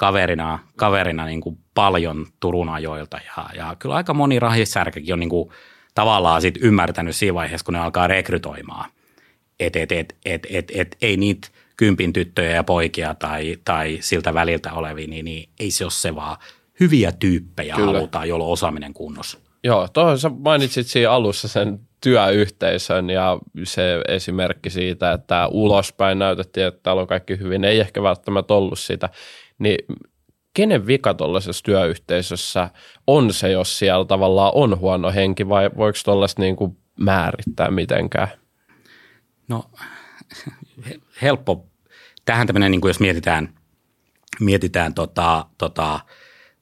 [0.00, 5.30] kaverina, kaverina niin kuin paljon Turun ajoilta ja, ja kyllä aika moni rahishärkäkin on niin
[5.30, 5.50] kuin–
[5.94, 8.90] tavallaan sit ymmärtänyt siinä vaiheessa, kun ne alkaa rekrytoimaan.
[9.60, 14.34] Että et, et, et, et, et, ei niitä kympin tyttöjä ja poikia tai, tai siltä
[14.34, 16.36] väliltä olevia, niin, niin ei se ole se vaan
[16.80, 17.92] hyviä tyyppejä Kyllä.
[17.92, 19.38] halutaan, joilla on osaaminen kunnossa.
[19.64, 26.66] Joo, tuohon sä mainitsit siinä alussa sen työyhteisön ja se esimerkki siitä, että ulospäin näytettiin,
[26.66, 29.08] että täällä on kaikki hyvin, ei ehkä välttämättä ollut sitä.
[29.60, 29.96] Niin
[30.54, 32.70] kenen vika tuollaisessa työyhteisössä
[33.06, 38.28] on se, jos siellä tavallaan on huono henki vai voiko tuollaista niin kuin määrittää mitenkään?
[39.48, 39.64] No
[41.22, 41.66] helppo.
[42.24, 43.54] Tähän tämmöinen, niin kuin jos mietitään,
[44.40, 46.00] mietitään tota, tota,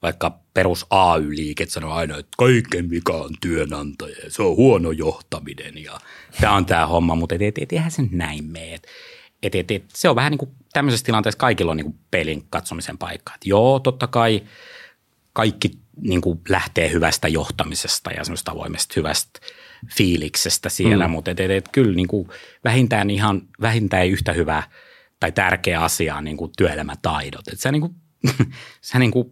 [0.01, 5.83] vaikka perus AY-liike, sanoo aina, että kaiken vika on työnantaja ja se on huono johtaminen
[5.83, 5.99] ja
[6.41, 8.79] tämä on tämä homma, mutta et, et, et, eihän se näin mene.
[9.43, 12.45] Et, et, et, se on vähän niin kuin tämmöisessä tilanteessa kaikilla on niin kuin pelin
[12.49, 13.35] katsomisen paikka.
[13.35, 14.43] Et joo, totta kai
[15.33, 19.39] kaikki niin kuin lähtee hyvästä johtamisesta ja semmoista avoimesta hyvästä
[19.95, 21.11] fiiliksestä siellä, mm.
[21.11, 22.29] mutta et, et, et, kyllä niin kuin
[22.63, 24.63] vähintään ihan vähintään yhtä hyvä
[25.19, 27.47] tai tärkeä asia on niin kuin työelämätaidot.
[27.47, 27.95] Et sä, niin kuin,
[28.81, 29.31] sä niin kuin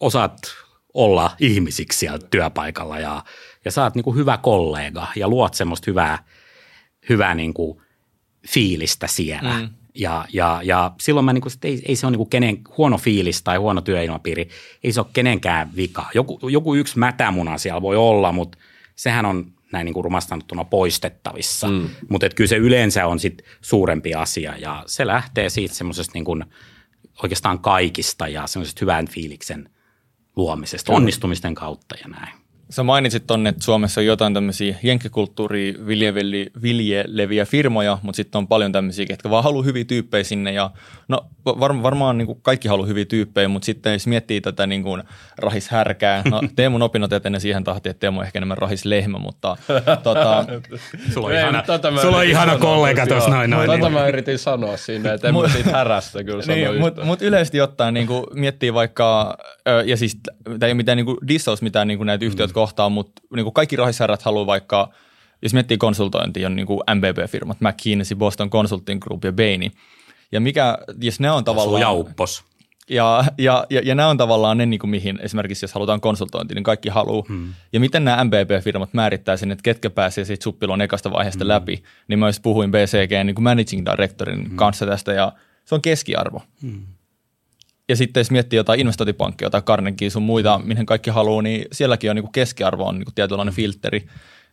[0.00, 0.38] osaat
[0.94, 3.24] olla ihmisiksi siellä työpaikalla ja,
[3.64, 6.24] ja sä oot niin kuin hyvä kollega ja luot semmoista hyvää,
[7.08, 7.82] hyvää niin kuin
[8.48, 9.58] fiilistä siellä.
[9.58, 9.68] Mm.
[9.94, 12.98] Ja, ja, ja silloin mä niin kuin, ei, ei se ole niin kuin kenen huono
[12.98, 14.48] fiilis tai huono työilmapiiri,
[14.84, 16.06] ei se ole kenenkään vika.
[16.14, 18.58] Joku, joku yksi mätämuna siellä voi olla, mutta
[18.96, 21.68] sehän on näin niin kuin rumastanuttuna poistettavissa.
[21.68, 21.88] Mm.
[22.08, 26.44] Mutta kyllä se yleensä on sit suurempi asia ja se lähtee siitä semmoisesta niin kuin
[27.22, 29.70] oikeastaan kaikista ja semmoisesta hyvän fiiliksen
[30.36, 32.41] luomisesta, onnistumisten kautta ja näin.
[32.72, 35.74] Sä mainitsit tonne, että Suomessa on jotain tämmöisiä jenkkikulttuuria
[36.62, 40.52] viljeleviä firmoja, mutta sitten on paljon tämmöisiä, jotka vaan haluaa hyviä tyyppejä sinne.
[40.52, 40.70] Ja,
[41.08, 44.82] no var, varmaan niin kuin kaikki haluaa hyviä tyyppejä, mutta sitten jos miettii tätä niin
[44.82, 45.02] kuin
[45.38, 49.56] rahishärkää, no Teemun opinnot etenee siihen tahtiin, että Teemu on ehkä enemmän rahislehmä, mutta
[50.02, 50.44] tota,
[51.14, 53.50] sulla on ihana, tota sulla on ihana kollega tuossa noin.
[53.50, 53.92] noin tota niin.
[53.92, 57.94] mä yritin sanoa sinne, että en mä siitä härästä kyllä niin, Mutta mut yleisesti ottaen
[57.94, 59.36] niin kuin miettii vaikka,
[59.84, 62.61] ja siis tämä ei ole mitään niin kuin dissaus mitään niin kuin näitä yhtiöitä mm
[62.62, 64.88] kohtaan, mutta niin kuin kaikki rahishärät haluaa vaikka,
[65.42, 69.72] jos miettii konsultointia, on niin kuin MBB-firmat, McKinsey, Boston Consulting Group ja Bain.
[70.32, 71.80] Ja mikä, jos ne on tavallaan...
[71.80, 72.44] Jauppos.
[72.88, 76.54] Ja, ja, ja, ja nämä on tavallaan ne, niin kuin mihin esimerkiksi jos halutaan konsultointi,
[76.54, 77.24] niin kaikki haluaa.
[77.28, 77.54] Hmm.
[77.72, 81.48] Ja miten nämä MBB-firmat määrittää sen, että ketkä pääsee siitä suppilon ekasta vaiheesta hmm.
[81.48, 84.56] läpi, niin mä just puhuin BCG niin kuin managing directorin hmm.
[84.56, 85.32] kanssa tästä, ja
[85.64, 86.42] se on keskiarvo.
[86.62, 86.86] Hmm.
[87.88, 92.10] Ja sitten jos miettii jotain investointipankkia tai Carnegie sun muita, minne kaikki haluaa, niin sielläkin
[92.10, 94.06] on niin kuin keskiarvo on niin tietynlainen filteri.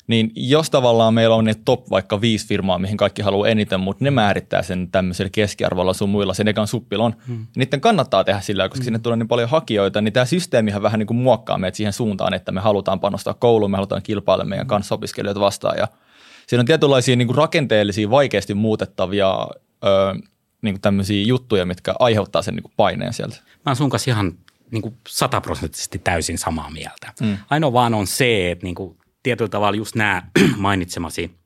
[0.07, 4.03] Niin jos tavallaan meillä on ne top vaikka viisi firmaa, mihin kaikki haluaa eniten, mutta
[4.03, 7.47] ne määrittää sen tämmöisellä keskiarvolla sun muilla sen ekan suppilon, hmm.
[7.55, 8.85] niiden kannattaa tehdä sillä, koska hmm.
[8.85, 12.33] sinne tulee niin paljon hakijoita, niin tämä systeemihän vähän niin kuin muokkaa meitä siihen suuntaan,
[12.33, 14.69] että me halutaan panostaa kouluun, me halutaan kilpailla meidän hmm.
[14.69, 15.87] kanssaopiskelijoita vastaan ja
[16.47, 19.47] siinä on tietynlaisia niin kuin rakenteellisia, vaikeasti muutettavia
[19.85, 20.15] ö,
[20.61, 23.35] niin kuin tämmöisiä juttuja, mitkä aiheuttaa sen niin kuin paineen sieltä.
[23.35, 24.33] Mä oon sun kanssa ihan
[24.71, 27.13] niin kuin sataprosenttisesti täysin samaa mieltä.
[27.21, 27.37] Mm.
[27.49, 30.23] Ainoa vaan on se, että niin kuin tietyllä tavalla just nämä
[30.57, 31.39] mainitsemasi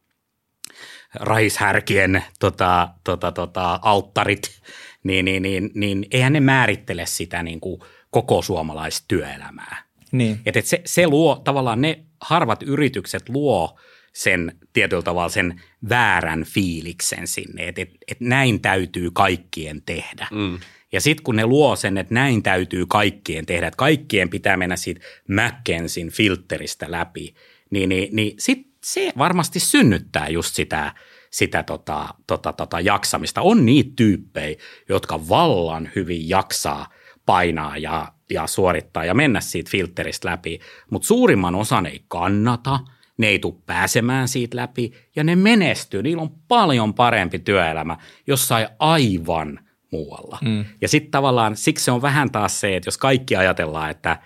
[1.16, 4.62] rahishärkien tota, tota, tota, alttarit,
[5.04, 9.84] niin, niin, niin, niin eihän ne määrittele sitä niin kuin koko suomalaista työelämää.
[10.12, 10.40] Niin.
[10.46, 13.80] Et, et se, se luo tavallaan ne harvat yritykset luo
[14.14, 20.28] sen tietyllä tavalla sen väärän fiiliksen sinne, että et, et näin täytyy kaikkien tehdä.
[20.32, 20.60] Mm.
[20.92, 24.76] Ja sitten kun ne luo sen, että näin täytyy kaikkien tehdä, että kaikkien pitää mennä
[24.76, 27.34] siitä McKensin filteristä läpi,
[27.70, 30.94] niin, niin, niin sit se varmasti synnyttää just sitä,
[31.30, 33.42] sitä tota, tota, tota jaksamista.
[33.42, 34.60] On niitä tyyppejä,
[34.90, 36.90] jotka vallan hyvin jaksaa
[37.26, 40.60] painaa ja, ja suorittaa ja mennä siitä filteristä läpi,
[40.90, 42.80] mutta suurimman osan ei kannata,
[43.18, 46.04] ne ei tule pääsemään siitä läpi ja ne menestyy.
[46.04, 47.98] Niillä on paljon parempi työelämä
[48.28, 49.60] jossain aivan–
[49.94, 50.40] muualla.
[50.42, 50.66] Mm.
[50.82, 54.20] Ja sitten tavallaan siksi se on vähän taas se, että jos kaikki ajatellaan, että,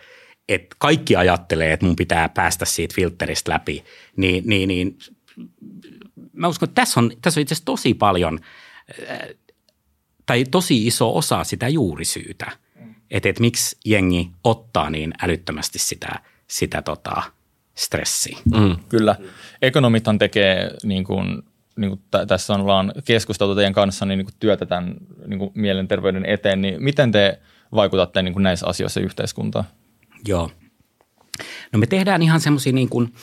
[0.50, 3.84] että kaikki ajattelee, että mun pitää päästä siitä filteristä läpi,
[4.16, 4.98] niin, niin, niin
[6.34, 8.40] mä uskon, että tässä on, tässä on itse asiassa tosi paljon
[9.12, 9.20] äh,
[10.26, 12.52] tai tosi iso osa sitä juurisyytä,
[13.12, 17.24] että, että miksi jengi ottaa niin älyttömästi sitä, sitä tota,
[17.78, 18.38] stressiä.
[18.56, 18.76] Mm.
[18.90, 19.16] Kyllä.
[19.62, 21.44] Ekonomithan tekee niin kuin
[21.76, 24.96] niin kuin t- tässä on ollaan keskusteltu teidän kanssa niin, niin kuin työtä tämän
[25.28, 27.40] niin kuin mielenterveyden eteen, niin miten te
[27.76, 29.66] vaikutatte niin kuin näissä asioissa yhteiskuntaan?
[30.28, 30.52] Joo.
[31.74, 33.14] No me tehdään ihan semmoisia niin kuin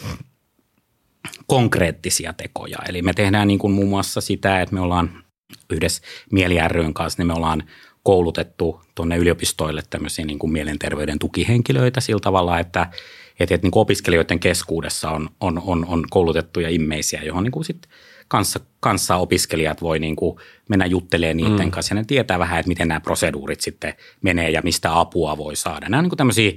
[1.47, 2.79] konkreettisia tekoja.
[2.89, 5.25] Eli me tehdään niin kuin muun muassa sitä, että me ollaan
[5.71, 6.03] yhdessä
[6.33, 7.63] Mieli ryn kanssa, niin me ollaan
[8.03, 12.87] koulutettu tuonne yliopistoille tämmöisiä niin kuin mielenterveyden tukihenkilöitä sillä tavalla, että,
[13.41, 17.89] että, että niin opiskelijoiden keskuudessa on, on, on, on koulutettuja immeisiä, johon niin kuin sit
[18.28, 21.70] kanssa, kanssa opiskelijat voi niin kuin mennä juttelemaan niiden mm.
[21.70, 25.57] kanssa ja ne tietää vähän, että miten nämä proseduurit sitten menee ja mistä apua voi
[25.57, 25.89] saada.
[25.89, 26.53] Nämä on niin tämmöisiä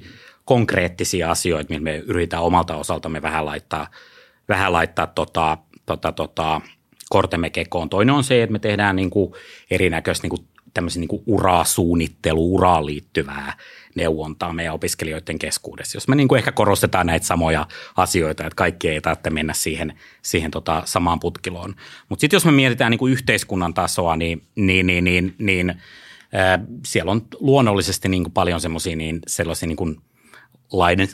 [0.46, 3.88] konkreettisia asioita, millä me yritetään omalta osaltamme vähän laittaa,
[4.50, 6.62] vähän laittaa tota, tota, tota,
[7.10, 7.90] kortemme kekoon.
[7.90, 9.34] Toinen on se, että me tehdään niin kuin
[9.72, 13.54] erinäköistä niin kuin tämmöisen niin urasuunnittelu, uraan liittyvää
[13.98, 15.96] neuvontaa meidän opiskelijoiden keskuudessa.
[15.96, 17.68] Jos me niin kuin ehkä korostetaan näitä samoja
[17.98, 21.76] asioita, että kaikki ei tarvitse mennä siihen, siihen tota samaan putkiloon.
[22.10, 26.60] Mutta sitten jos me mietitään niin kuin yhteiskunnan tasoa, niin, niin, niin, niin, niin äh,
[26.86, 29.98] siellä on luonnollisesti niin kuin paljon semmoisia niin, sellaisia niin kuin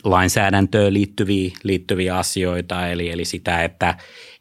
[0.03, 3.97] lainsäädäntöön liittyviä, liittyviä asioita, eli, eli sitä, että,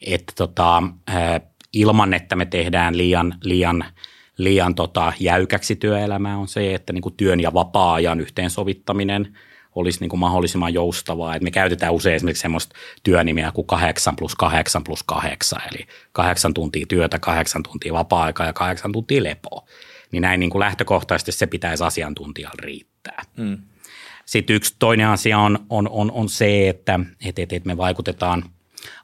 [0.07, 1.41] että tota, äh,
[1.73, 3.85] ilman, että me tehdään liian, liian–
[4.39, 9.39] liian tota, jäykäksi työelämää on se, että niin kuin työn ja vapaa-ajan yhteensovittaminen
[9.75, 11.35] olisi niin kuin mahdollisimman joustavaa.
[11.37, 16.55] Et me käytetään usein esimerkiksi sellaista työnimiä kuin 8 plus 8 plus 8, eli kahdeksan
[16.55, 19.65] tuntia työtä, kahdeksan tuntia vapaa-aikaa ja kahdeksan tuntia lepoa.
[20.11, 23.23] Niin näin niin kuin lähtökohtaisesti se pitäisi asiantuntijalle riittää.
[23.37, 23.59] Mm.
[24.25, 28.45] Sitten yksi toinen asia on, on, on, on se, että et, et, et me vaikutetaan–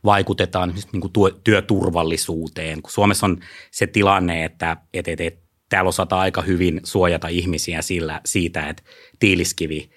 [0.05, 1.12] vaikutetaan niin kuin
[1.45, 2.83] työturvallisuuteen.
[2.83, 3.39] Kun Suomessa on
[3.70, 8.83] se tilanne, että et, et, et, täällä osataan aika hyvin suojata ihmisiä sillä, siitä, että
[9.18, 9.91] tiiliskivi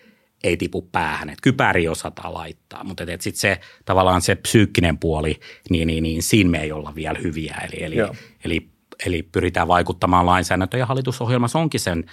[0.44, 5.88] ei tipu päähän, että kypäri osataan laittaa, mutta sitten se tavallaan se psyykkinen puoli, niin,
[5.88, 7.56] niin, niin siinä me ei olla vielä hyviä.
[7.72, 7.96] Eli, eli,
[8.46, 8.70] eli
[9.06, 12.06] eli pyritään vaikuttamaan lainsäädäntöön ja hallitusohjelmassa onkin, sen,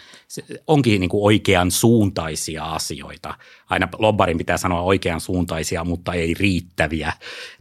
[0.67, 3.35] onkin niin kuin oikean suuntaisia asioita.
[3.71, 7.13] Aina lobbarin pitää sanoa oikean suuntaisia, mutta ei riittäviä,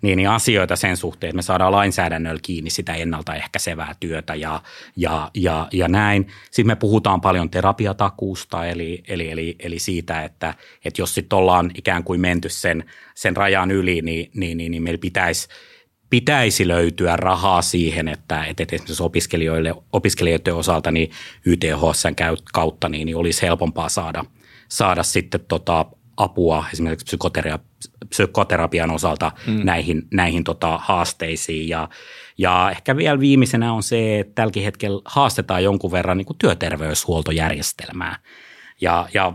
[0.02, 4.62] niin, niin asioita sen suhteen, että me saadaan lainsäädännöllä kiinni sitä ennaltaehkäisevää työtä ja,
[4.96, 6.28] ja, ja, ja näin.
[6.52, 10.54] Sitten me puhutaan paljon terapiatakuusta, eli, eli, eli, eli siitä, että,
[10.86, 12.84] että jos sitten ollaan ikään kuin menty sen,
[13.16, 15.48] sen rajan yli, niin, niin, niin, niin meillä pitäisi–
[16.10, 21.12] pitäisi löytyä rahaa siihen, että, että esimerkiksi opiskelijoille, opiskelijoiden osalta niin
[21.46, 22.16] YTHSn
[22.54, 24.26] kautta niin, niin olisi helpompaa saada,
[24.70, 25.86] saada sitten tota
[26.18, 27.68] apua esimerkiksi psykoterapia,
[28.10, 29.66] psykoterapian osalta mm.
[29.66, 31.70] näihin, näihin tota haasteisiin.
[31.70, 31.90] Ja,
[32.38, 38.20] ja ehkä vielä viimeisenä on se, että tälläkin hetkellä haastetaan jonkun verran niin kuin työterveyshuoltojärjestelmää.
[38.82, 39.34] Ja, ja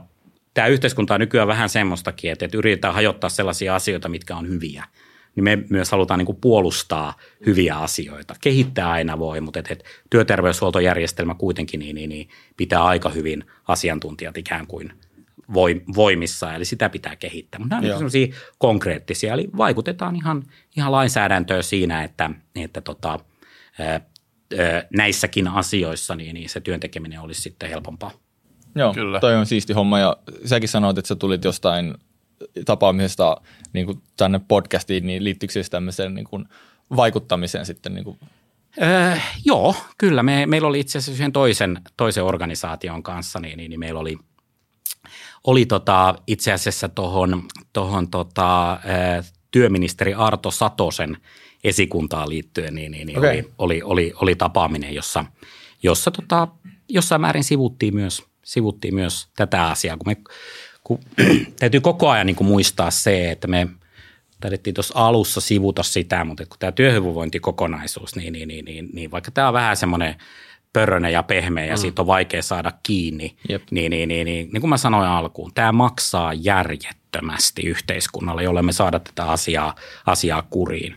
[0.55, 4.85] tämä yhteiskunta on nykyään vähän semmoistakin, että, että yritetään hajottaa sellaisia asioita, mitkä on hyviä–
[5.37, 7.16] niin me myös halutaan niin kuin puolustaa
[7.47, 8.35] hyviä asioita.
[8.41, 14.37] Kehittää aina voi, mutta et, et työterveyshuoltojärjestelmä kuitenkin niin, niin, niin pitää aika hyvin asiantuntijat
[14.37, 14.93] ikään kuin
[15.95, 17.59] voimissa, eli sitä pitää kehittää.
[17.59, 20.43] Mutta nämä on sellaisia konkreettisia, eli vaikutetaan ihan,
[20.76, 23.18] ihan lainsäädäntöön siinä, että, että tota,
[24.97, 28.11] näissäkin asioissa niin, niin se työntekeminen olisi sitten helpompaa.
[28.74, 29.20] Joo, Kyllä.
[29.20, 31.95] toi on siisti homma ja säkin sanoit, että sä tulit jostain
[32.64, 33.36] tapaamisesta
[33.72, 36.49] niin kuin tänne podcastiin, niin liittyykö siis tämmöiseen niin kuin
[36.97, 37.95] vaikuttamiseen sitten?
[37.95, 38.18] Niin kuin?
[38.82, 40.22] Öö, joo, kyllä.
[40.22, 44.18] Me, meillä oli itse asiassa yhden toisen, toisen organisaation kanssa, niin, niin, niin meillä oli,
[45.45, 48.80] oli tota, itse asiassa tuohon tohon, tota,
[49.51, 51.16] työministeri Arto Satosen
[51.64, 53.30] esikuntaan liittyen, niin, niin, niin okay.
[53.30, 55.24] oli, oli, oli, oli, tapaaminen, jossa,
[55.82, 56.49] jossa tota,
[56.88, 60.16] jossain määrin sivuttiin myös, sivuttiin myös tätä asiaa, kun me
[60.85, 61.01] kun,
[61.61, 63.68] täytyy koko ajan niin kuin muistaa se, että me
[64.41, 69.30] taidettiin tuossa alussa sivuta sitä, mutta kun tämä työhyvinvointikokonaisuus, niin, niin, niin, niin, niin vaikka
[69.30, 70.14] tämä on vähän semmoinen
[70.72, 71.78] pörrönen ja pehmeä ja mm.
[71.80, 73.62] siitä on vaikea saada kiinni, Jep.
[73.70, 78.72] niin, niin, niin, niin, niin kuin mä sanoin alkuun, tämä maksaa järjettömästi yhteiskunnalle, jolle me
[78.72, 79.74] saada tätä asiaa,
[80.07, 80.97] asiaa kuriin.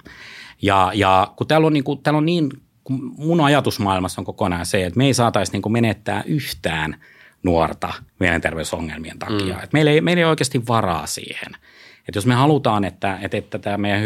[0.61, 2.49] Ja, ja kun täällä on, niin kuin, täällä on niin,
[2.83, 6.97] kun mun ajatusmaailmassa on kokonaan se, että me ei saataisi niin menettää yhtään
[7.45, 9.55] nuorta mielenterveysongelmien takia.
[9.55, 9.63] Mm.
[9.63, 11.51] Et meillä, ei, meillä ei oikeasti varaa siihen.
[12.07, 14.01] Et jos me halutaan, että, että, että tämä meidän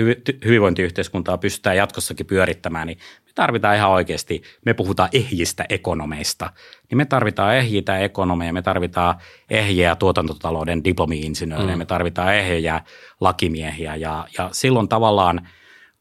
[0.45, 6.49] hyvinvointiyhteiskuntaa pystytään jatkossakin pyörittämään, niin me tarvitaan ihan oikeasti, me puhutaan ehjistä ekonomeista,
[6.89, 9.15] niin me tarvitaan ehjiä ekonomeja, me tarvitaan
[9.49, 11.77] ehjiä tuotantotalouden diplomi-insinöörejä, mm.
[11.77, 12.81] me tarvitaan ehjiä
[13.21, 15.41] lakimiehiä ja, ja silloin tavallaan–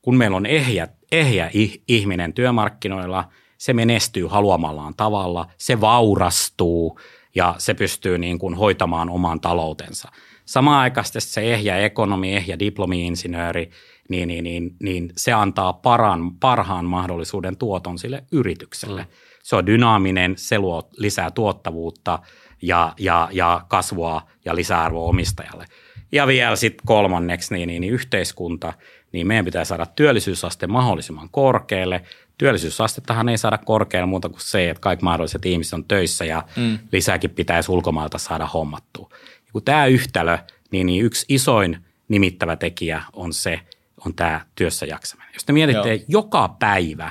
[0.09, 1.51] kun meillä on ehjä, ehjä
[1.89, 3.25] ihminen työmarkkinoilla,
[3.59, 7.01] se menestyy haluamallaan tavalla, se vaurastuu
[7.35, 10.09] ja se pystyy niin kuin hoitamaan oman taloutensa.
[10.45, 13.71] Samaan aikaan se ehjä ekonomi, ehjä diplomi-insinööri,
[14.09, 19.03] niin, niin, niin, niin se antaa paran, parhaan mahdollisuuden tuoton sille yritykselle.
[19.03, 19.09] Mm.
[19.43, 22.19] Se on dynaaminen, se luo lisää tuottavuutta
[22.63, 25.67] ja, ja, ja kasvua ja lisäarvoa omistajalle.
[26.13, 28.73] Ja vielä sitten kolmanneksi niin, niin, niin yhteiskunta–
[29.13, 32.03] niin meidän pitää saada työllisyysaste mahdollisimman korkealle.
[32.39, 36.79] Työllisyysastettahan ei saada korkealle muuta kuin se, että kaikki mahdolliset ihmiset on töissä ja mm.
[36.93, 39.09] lisääkin pitäisi ulkomailta saada hommattua.
[39.47, 40.39] Ja kun tämä yhtälö,
[40.71, 43.61] niin, niin yksi isoin nimittävä tekijä on se,
[44.07, 45.35] on tämä työssä jaksaminen.
[45.35, 46.05] Jos te mietitte, Joo.
[46.09, 47.11] joka päivä,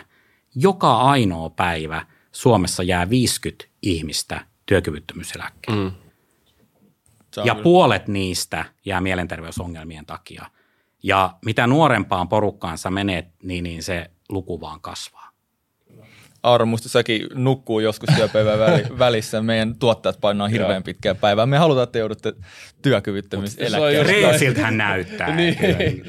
[0.56, 5.90] joka ainoa päivä Suomessa jää 50 ihmistä työkyvyttömyyseläkkeelle.
[5.90, 5.96] Mm.
[7.46, 7.64] Ja kyllä.
[7.64, 10.46] puolet niistä jää mielenterveysongelmien takia–
[11.04, 15.28] ja mitä nuorempaan porukkaansa menet, niin, niin se luku vaan kasvaa.
[16.44, 18.60] Aaro, musta säkin nukkuu joskus työpäivän
[19.00, 19.42] välissä.
[19.42, 21.46] Meidän tuottajat painaa hirveän pitkää päivää.
[21.46, 22.34] Me halutaan, että joudutte
[22.82, 24.04] työkyvyttömyyseläkkeelle.
[24.04, 25.36] Reesiltähän näyttää.
[25.36, 25.58] niin,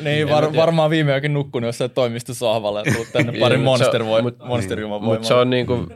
[0.03, 4.39] niin var, varmaan viime ajan nukkunut jossain toimistosohvalla ja tullut tänne pari monster voi, mut,
[4.39, 5.01] voimaa.
[5.01, 5.87] Mutta se on niinku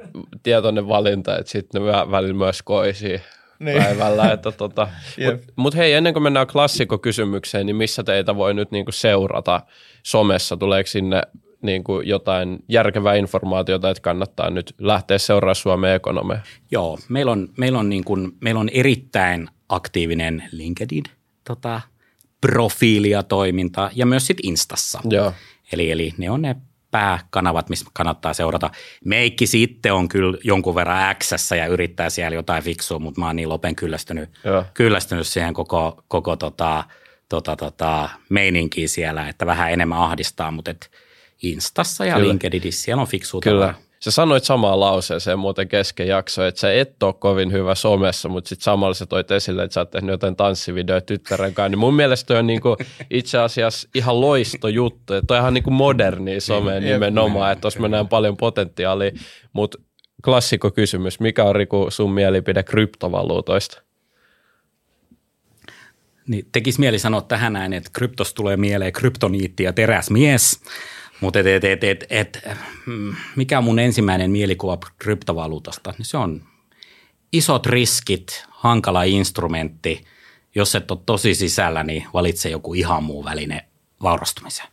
[0.43, 3.21] tietoinen valinta, että sitten ne välillä myös koisii
[3.59, 3.83] niin.
[3.83, 4.33] päivällä.
[4.33, 4.89] Että tota,
[5.31, 9.61] Mutta mut hei, ennen kuin mennään klassikokysymykseen, niin missä teitä voi nyt niinku seurata
[10.03, 10.57] somessa?
[10.57, 11.23] Tuleeko sinne
[11.63, 16.39] niinku jotain järkevää informaatiota, että kannattaa nyt lähteä seuraamaan Suomen ekonomia?
[16.71, 21.05] Joo, meillä on, meillä on, niin kuin, meillä on erittäin aktiivinen LinkedIn
[21.45, 21.81] tota,
[22.41, 25.01] profiili ja toiminta ja myös sitten Instassa.
[25.11, 25.33] Joo.
[25.73, 26.57] Eli, eli ne on ne
[26.91, 28.71] pääkanavat, missä kannattaa seurata.
[29.05, 33.37] Meikki sitten on kyllä jonkun verran x ja yrittää siellä jotain fiksua, mutta mä oon
[33.37, 34.31] niin lopen kyllästynyt,
[34.75, 36.85] kyllästynyt siihen koko, koko tota,
[37.29, 40.91] tota, tota, meininkiin siellä, että vähän enemmän ahdistaa, mutta et
[41.43, 43.75] Instassa ja LinkedInissä siellä on fiksua Kyllä.
[44.01, 48.49] Sä sanoit samaa lauseeseen muuten kesken jakso, että sä et ole kovin hyvä somessa, mutta
[48.49, 51.69] sitten samalla sä toit esille, että sä oot tehnyt jotain tanssivideoja tyttären kanssa.
[51.69, 52.77] Niin mun mielestä toi on niinku
[53.11, 55.13] itse asiassa ihan loisto juttu.
[55.27, 59.11] Toi on ihan niinku moderni some niin, nimenomaan, että tuossa mä näen paljon potentiaalia.
[59.53, 59.79] Mutta
[60.25, 63.83] klassikko kysymys, mikä on Riku sun mielipide kryptovaluutoista?
[66.29, 70.61] Niin, tekisi mieli sanoa tähän näin, että kryptos tulee mieleen kryptoniitti ja teräsmies.
[71.21, 72.39] Mutta et, et, et, et, et,
[72.87, 75.95] mm, mikä on mun ensimmäinen mielikuva kryptovaluutasta?
[75.99, 76.43] Niin se on
[77.33, 80.05] isot riskit, hankala instrumentti.
[80.55, 83.65] Jos et ole tosi sisällä, niin valitse joku ihan muu väline
[84.03, 84.69] vaurastumiseen.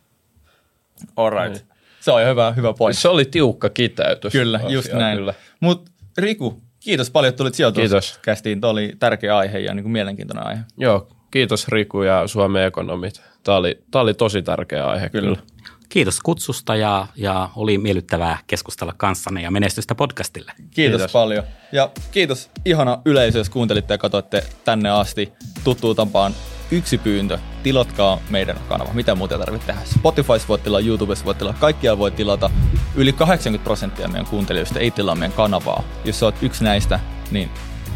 [1.16, 1.62] All right.
[1.62, 1.70] Mm.
[2.00, 3.02] Se on hyvä, hyvä pointti.
[3.02, 4.32] Se oli tiukka kiteytys.
[4.32, 5.18] Kyllä, Asia, just näin.
[5.60, 8.60] Mutta Riku, kiitos paljon, että tulit sijoituskästiin.
[8.60, 10.62] Tämä oli tärkeä aihe ja niin kuin mielenkiintoinen aihe.
[10.76, 13.22] Joo, kiitos Riku ja Suomen ekonomit.
[13.42, 15.36] Tämä oli, tämä oli tosi tärkeä aihe kyllä.
[15.36, 15.59] kyllä.
[15.90, 20.52] Kiitos kutsusta ja, ja oli miellyttävää keskustella kanssanne ja menestystä podcastille.
[20.56, 21.12] Kiitos, kiitos.
[21.12, 21.44] paljon.
[21.72, 25.32] Ja kiitos ihana yleisö, jos kuuntelitte ja katsoitte tänne asti.
[25.64, 26.34] Tuttuun tapaan
[26.70, 28.92] yksi pyyntö, tilatkaa meidän kanava.
[28.92, 29.88] Mitä muuta tarvitsee tehdä?
[29.98, 32.50] Spotify voit tilata, YouTubessa voit tilata, kaikkialla voi tilata.
[32.94, 35.82] Yli 80 prosenttia meidän kuuntelijoista ei tilaa meidän kanavaa.
[36.04, 37.50] Jos sä oot yksi näistä, niin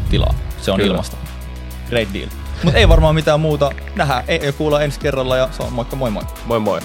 [0.09, 0.35] tilaa.
[0.61, 0.91] Se on Kyllä.
[0.91, 1.17] ilmasta.
[1.89, 2.29] Great deal.
[2.63, 3.71] Mutta ei varmaan mitään muuta.
[3.95, 6.23] Nähdään ei, ei kuulla ensi kerralla ja se on moikka moi moi.
[6.45, 6.79] Moi moi.